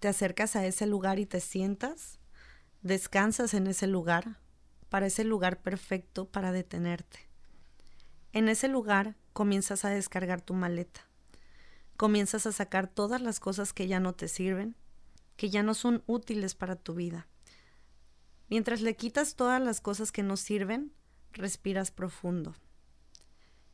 [0.00, 2.18] Te acercas a ese lugar y te sientas,
[2.82, 4.38] descansas en ese lugar,
[4.88, 7.28] para ese lugar perfecto para detenerte.
[8.32, 11.08] En ese lugar comienzas a descargar tu maleta.
[11.96, 14.76] Comienzas a sacar todas las cosas que ya no te sirven,
[15.36, 17.26] que ya no son útiles para tu vida.
[18.48, 20.92] Mientras le quitas todas las cosas que no sirven,
[21.32, 22.54] respiras profundo.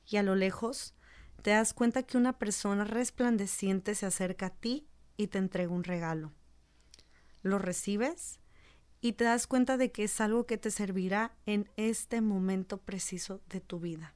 [0.07, 0.95] Y a lo lejos
[1.43, 4.87] te das cuenta que una persona resplandeciente se acerca a ti
[5.17, 6.33] y te entrega un regalo.
[7.43, 8.39] Lo recibes
[9.03, 13.42] y te das cuenta de que es algo que te servirá en este momento preciso
[13.48, 14.14] de tu vida.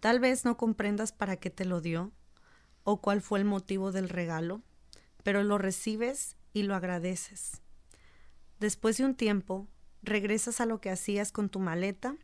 [0.00, 2.10] Tal vez no comprendas para qué te lo dio
[2.82, 4.60] o cuál fue el motivo del regalo,
[5.22, 7.62] pero lo recibes y lo agradeces.
[8.58, 9.68] Después de un tiempo,
[10.02, 12.16] regresas a lo que hacías con tu maleta.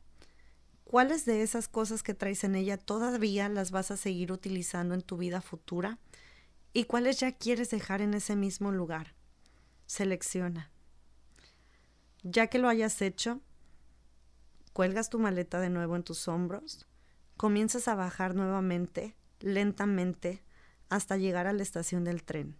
[0.82, 5.02] ¿Cuáles de esas cosas que traes en ella todavía las vas a seguir utilizando en
[5.02, 5.98] tu vida futura?
[6.72, 9.14] ¿Y cuáles ya quieres dejar en ese mismo lugar?
[9.86, 10.72] Selecciona.
[12.22, 13.40] Ya que lo hayas hecho,
[14.72, 16.86] cuelgas tu maleta de nuevo en tus hombros,
[17.36, 20.42] comienzas a bajar nuevamente, lentamente,
[20.88, 22.56] hasta llegar a la estación del tren.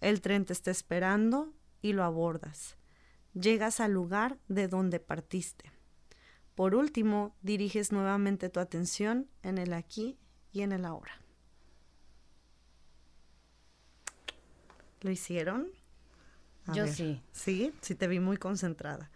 [0.00, 1.52] El tren te está esperando
[1.82, 2.76] y lo abordas.
[3.34, 5.70] llegas al lugar de donde partiste.
[6.54, 10.18] Por último, diriges nuevamente tu atención en el aquí
[10.52, 11.20] y en el ahora.
[15.02, 15.70] ¿Lo hicieron?
[16.74, 17.20] Yo sí.
[17.32, 19.10] Sí, sí te vi muy concentrada.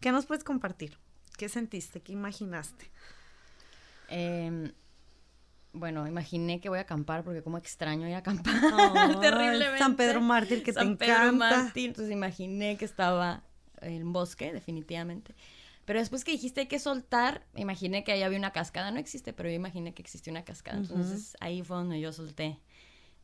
[0.00, 0.98] ¿Qué nos puedes compartir?
[1.36, 2.00] ¿Qué sentiste?
[2.00, 2.90] ¿Qué imaginaste?
[4.08, 4.72] Em,
[5.72, 8.54] bueno, imaginé que voy a acampar porque como extraño ir a acampar
[9.20, 9.78] terriblemente.
[9.78, 11.62] San Pedro Mártir que San te Pedro encanta.
[11.62, 13.42] Mártir, entonces imaginé que estaba
[13.80, 15.34] en bosque, definitivamente.
[15.84, 18.90] Pero después que dijiste hay que soltar, imaginé que ahí había una cascada.
[18.90, 20.78] No existe, pero yo imaginé que existía una cascada.
[20.78, 22.58] Entonces ahí fue donde yo solté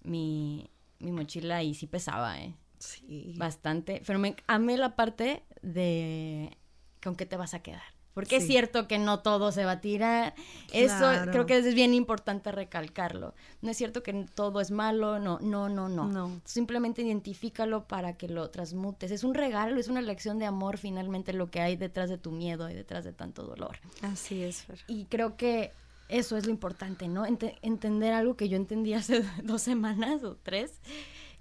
[0.02, 2.54] mi, mi mochila y sí pesaba, ¿eh?
[2.84, 3.34] Sí.
[3.36, 4.02] Bastante.
[4.06, 6.56] Pero me amé la parte de
[7.02, 7.82] con qué te vas a quedar.
[8.14, 10.34] Porque es cierto que no todo se va a tirar.
[10.72, 13.34] Eso creo que es bien importante recalcarlo.
[13.60, 16.06] No es cierto que todo es malo, no, no, no, no.
[16.06, 16.40] No.
[16.44, 19.10] Simplemente identifícalo para que lo transmutes.
[19.10, 22.30] Es un regalo, es una lección de amor finalmente lo que hay detrás de tu
[22.30, 23.78] miedo y detrás de tanto dolor.
[24.02, 24.78] Así es, Fer.
[24.86, 25.72] Y creo que
[26.08, 27.26] eso es lo importante, ¿no?
[27.26, 30.80] Ente- entender algo que yo entendí hace dos semanas o tres,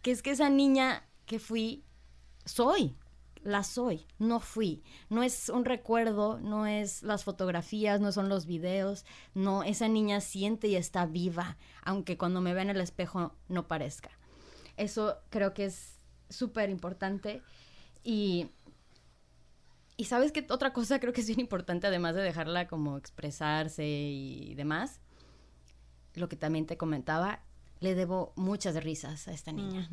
[0.02, 1.84] que es que esa niña que fui,
[2.46, 2.96] soy,
[3.44, 4.84] la soy, no fui.
[5.10, 10.22] No es un recuerdo, no es las fotografías, no son los videos, no, esa niña
[10.22, 14.12] siente y está viva, aunque cuando me vea en el espejo no parezca.
[14.78, 15.98] Eso creo que es
[16.30, 17.42] súper importante
[18.04, 18.48] y...
[19.96, 23.86] Y sabes que otra cosa creo que es bien importante, además de dejarla como expresarse
[23.86, 25.02] y demás,
[26.16, 27.44] lo que también te comentaba,
[27.80, 29.88] le debo muchas risas a esta niña.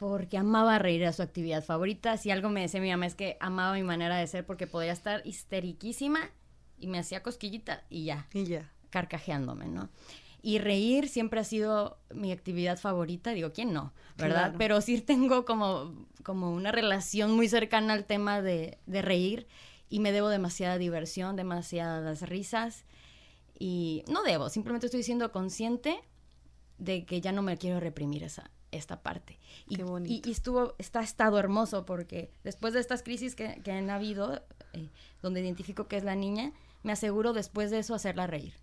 [0.00, 2.16] Porque amaba reír a su actividad favorita.
[2.16, 4.92] Si algo me decía mi mamá es que amaba mi manera de ser porque podía
[4.92, 6.30] estar histeriquísima
[6.78, 8.72] y me hacía cosquillita y ya, Y ya.
[8.88, 9.90] carcajeándome, ¿no?
[10.42, 13.92] Y reír siempre ha sido mi actividad favorita, digo, ¿quién no?
[14.16, 14.44] ¿Verdad?
[14.44, 14.54] Claro.
[14.58, 15.92] Pero sí tengo como,
[16.22, 19.46] como una relación muy cercana al tema de, de reír
[19.90, 22.86] y me debo demasiada diversión, demasiadas risas
[23.58, 26.00] y no debo, simplemente estoy siendo consciente
[26.78, 29.38] de que ya no me quiero reprimir esa, esta parte.
[29.68, 30.12] Y, Qué bonito.
[30.12, 34.42] y- y estuvo, está estado hermoso porque después de estas crisis que, que han habido,
[34.72, 34.88] eh,
[35.22, 36.52] donde identifico que es la niña,
[36.82, 38.54] me aseguro después de eso hacerla reír.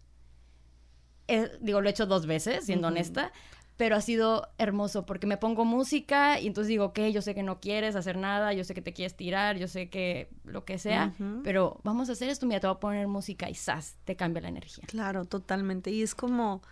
[1.27, 3.33] Eh, digo, lo he hecho dos veces, siendo honesta,
[3.75, 7.43] pero ha sido hermoso porque me pongo música y entonces digo, ok, yo sé que
[7.43, 10.79] no quieres hacer nada, yo sé que te quieres tirar, yo sé que lo que
[10.79, 13.97] sea, pero vamos a hacer esto, mira, te voy a poner música y ¡zas!
[14.05, 14.83] te cambia la energía.
[14.87, 15.91] Claro, totalmente.
[15.91, 16.63] Y es como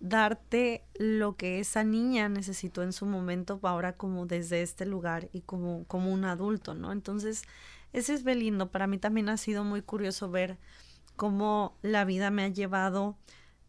[0.00, 5.40] darte lo que esa niña necesitó en su momento ahora como desde este lugar y
[5.40, 6.92] como, como un adulto, ¿no?
[6.92, 7.42] Entonces,
[7.92, 8.70] ese es bien lindo.
[8.70, 10.58] Para mí también ha sido muy curioso ver
[11.16, 13.16] cómo la vida me ha llevado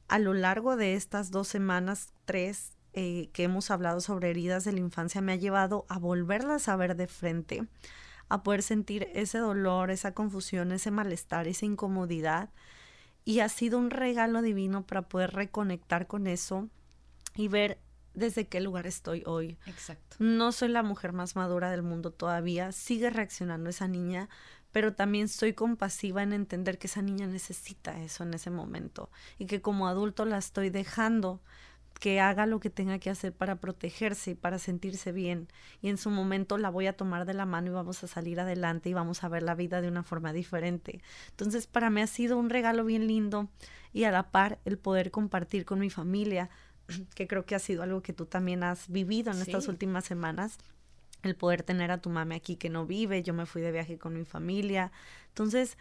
[0.08, 4.74] a lo largo de estas dos semanas, tres, eh, que hemos hablado sobre heridas de
[4.74, 7.68] la infancia, me ha llevado a volverlas a ver de frente,
[8.30, 12.50] a poder sentir ese dolor, esa confusión, ese malestar, esa incomodidad
[13.28, 16.70] y ha sido un regalo divino para poder reconectar con eso
[17.36, 17.78] y ver
[18.14, 19.58] desde qué lugar estoy hoy.
[19.66, 20.16] Exacto.
[20.20, 24.30] No soy la mujer más madura del mundo todavía, sigue reaccionando esa niña,
[24.72, 29.46] pero también soy compasiva en entender que esa niña necesita eso en ese momento y
[29.46, 31.42] que como adulto la estoy dejando
[32.00, 35.48] que haga lo que tenga que hacer para protegerse y para sentirse bien.
[35.82, 38.40] Y en su momento la voy a tomar de la mano y vamos a salir
[38.40, 41.02] adelante y vamos a ver la vida de una forma diferente.
[41.30, 43.50] Entonces para mí ha sido un regalo bien lindo
[43.94, 46.50] y a la par el poder compartir con mi familia,
[47.16, 50.58] que creo que ha sido algo que tú también has vivido en estas últimas semanas.
[51.24, 53.98] El poder tener a tu mami aquí que no vive, yo me fui de viaje
[53.98, 54.92] con mi familia.
[55.30, 55.78] Entonces,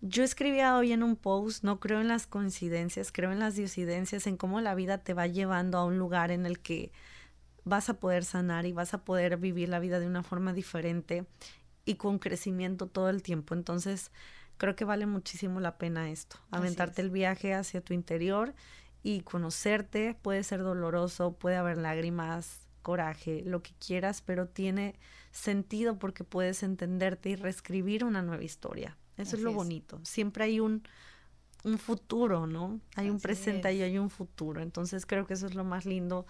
[0.00, 4.26] yo escribía hoy en un post, no creo en las coincidencias, creo en las diosidencias,
[4.26, 6.92] en cómo la vida te va llevando a un lugar en el que
[7.64, 11.26] vas a poder sanar y vas a poder vivir la vida de una forma diferente
[11.84, 13.54] y con crecimiento todo el tiempo.
[13.54, 14.10] Entonces,
[14.56, 17.06] creo que vale muchísimo la pena esto, aventarte es.
[17.06, 18.54] el viaje hacia tu interior
[19.02, 24.94] y conocerte, puede ser doloroso, puede haber lágrimas, coraje, lo que quieras, pero tiene
[25.32, 28.96] sentido porque puedes entenderte y reescribir una nueva historia.
[29.16, 29.56] Eso Así es lo es.
[29.56, 30.00] bonito.
[30.04, 30.82] Siempre hay un,
[31.64, 32.80] un futuro, ¿no?
[32.96, 34.60] Hay un presente y hay un futuro.
[34.60, 36.26] Entonces creo que eso es lo más lindo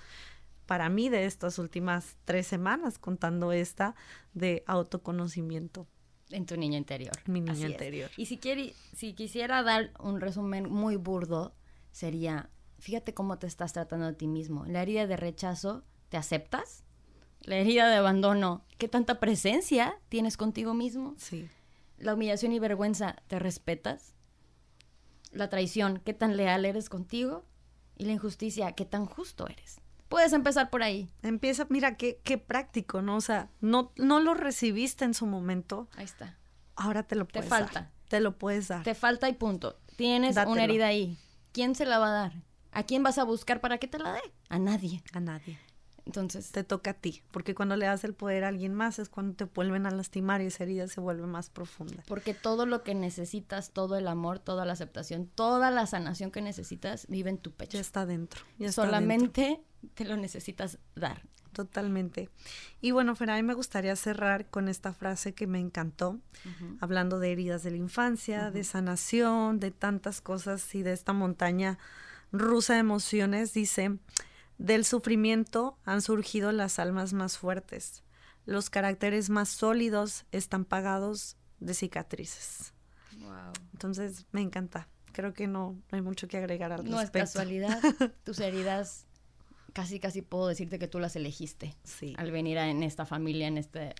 [0.67, 3.95] para mí de estas últimas tres semanas, contando esta
[4.35, 5.87] de autoconocimiento,
[6.31, 7.13] En tu niña interior.
[7.27, 7.71] mi niña Así es.
[7.71, 8.11] interior.
[8.17, 11.55] Y si, quiere, si quisiera dar un resumen muy burdo,
[11.93, 14.65] sería, fíjate cómo te estás tratando a ti mismo.
[14.67, 16.83] La herida de rechazo, ¿te aceptas?
[17.43, 21.15] La herida de abandono, ¿qué tanta presencia tienes contigo mismo?
[21.17, 21.49] Sí,
[21.99, 24.15] La humillación y vergüenza, ¿te respetas?
[25.33, 27.45] La traición, ¿qué tan leal eres contigo?
[27.97, 29.81] Y la injusticia, ¿qué tan justo eres?
[30.09, 31.11] puedes empezar por ahí.
[31.23, 33.17] Empieza, mira, qué, qué práctico, ¿no?
[33.17, 35.89] O sea, no, no lo recibiste en su momento.
[35.97, 36.39] Ahí está.
[36.77, 37.73] Ahora te lo Te puedes falta.
[37.81, 37.91] dar.
[38.09, 38.85] Te lo puedes dar.
[38.85, 39.81] Te falta y punto.
[39.97, 40.53] Tienes Dátelo.
[40.53, 41.19] una herida ahí.
[41.53, 42.33] ¿Quién se la va a dar?
[42.71, 44.21] ¿A quién vas a buscar para que te la dé?
[44.49, 45.03] A nadie.
[45.13, 45.59] A nadie.
[46.07, 47.23] Entonces, Te toca a ti.
[47.33, 50.41] Porque cuando le das el poder a alguien más es cuando te vuelven a lastimar
[50.41, 52.03] y esa herida se vuelve más profunda.
[52.07, 56.41] porque todo lo que necesitas, todo el amor, toda la aceptación, toda la sanación que
[56.41, 57.73] necesitas vive en tu pecho.
[57.73, 58.41] Ya está dentro.
[58.59, 58.97] ya está dentro.
[58.97, 59.61] Solamente
[59.95, 61.23] te lo necesitas dar.
[61.53, 62.29] Totalmente.
[62.83, 66.21] Y bueno, Fer, a mí me gustaría cerrar con esta frase que me encantó,
[66.81, 71.79] hablando de heridas de la infancia, de sanación, de tantas cosas y de esta montaña
[72.31, 73.55] rusa de emociones.
[73.55, 73.99] Dice,
[74.59, 78.03] del sufrimiento han surgido las almas más fuertes.
[78.45, 82.73] Los caracteres más sólidos están pagados de cicatrices.
[83.19, 83.53] Wow.
[83.73, 84.89] Entonces, me encanta.
[85.13, 87.27] Creo que no, no hay mucho que agregar al No es respecto.
[87.39, 87.81] casualidad.
[88.25, 89.07] Tus heridas,
[89.73, 92.15] casi casi puedo decirte que tú las elegiste Sí.
[92.19, 93.95] al venir a- en esta familia, en este,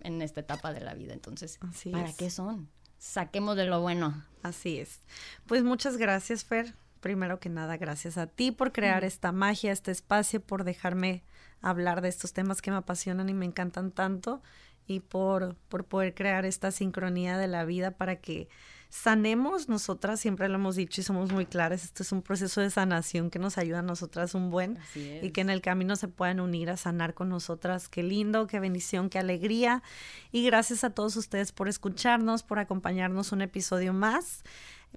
[0.00, 1.12] en esta etapa de la vida.
[1.12, 2.16] Entonces, Así ¿para es.
[2.16, 2.68] qué son?
[2.98, 4.24] Saquemos de lo bueno.
[4.42, 5.00] Así es.
[5.46, 6.74] Pues muchas gracias, Fer.
[7.02, 11.24] Primero que nada, gracias a ti por crear esta magia, este espacio, por dejarme
[11.60, 14.40] hablar de estos temas que me apasionan y me encantan tanto
[14.86, 18.48] y por, por poder crear esta sincronía de la vida para que
[18.88, 22.70] sanemos nosotras, siempre lo hemos dicho y somos muy claras, esto es un proceso de
[22.70, 26.38] sanación que nos ayuda a nosotras un buen y que en el camino se puedan
[26.38, 27.88] unir a sanar con nosotras.
[27.88, 29.82] Qué lindo, qué bendición, qué alegría.
[30.30, 34.44] Y gracias a todos ustedes por escucharnos, por acompañarnos un episodio más.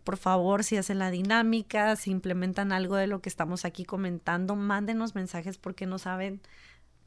[0.03, 4.55] Por favor, si hacen la dinámica, si implementan algo de lo que estamos aquí comentando,
[4.55, 6.41] mándenos mensajes porque no saben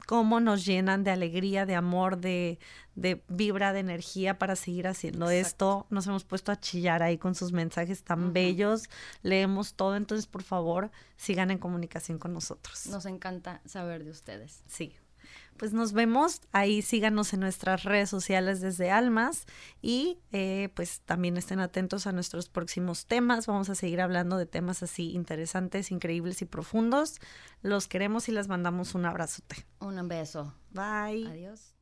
[0.05, 2.57] cómo nos llenan de alegría, de amor, de,
[2.95, 5.85] de vibra, de energía para seguir haciendo esto.
[5.89, 8.89] Nos hemos puesto a chillar ahí con sus mensajes tan bellos,
[9.21, 12.87] leemos todo, entonces por favor sigan en comunicación con nosotros.
[12.87, 14.63] Nos encanta saber de ustedes.
[14.67, 14.95] Sí.
[15.59, 19.45] Pues nos vemos, ahí síganos en nuestras redes sociales desde Almas
[19.81, 23.45] y eh, pues también estén atentos a nuestros próximos temas.
[23.45, 27.19] Vamos a seguir hablando de temas así interesantes, increíbles y profundos.
[27.61, 29.67] Los queremos y les mandamos un abrazote.
[29.81, 30.55] Un beso.
[30.71, 31.27] Bye.
[31.27, 31.78] Adiós.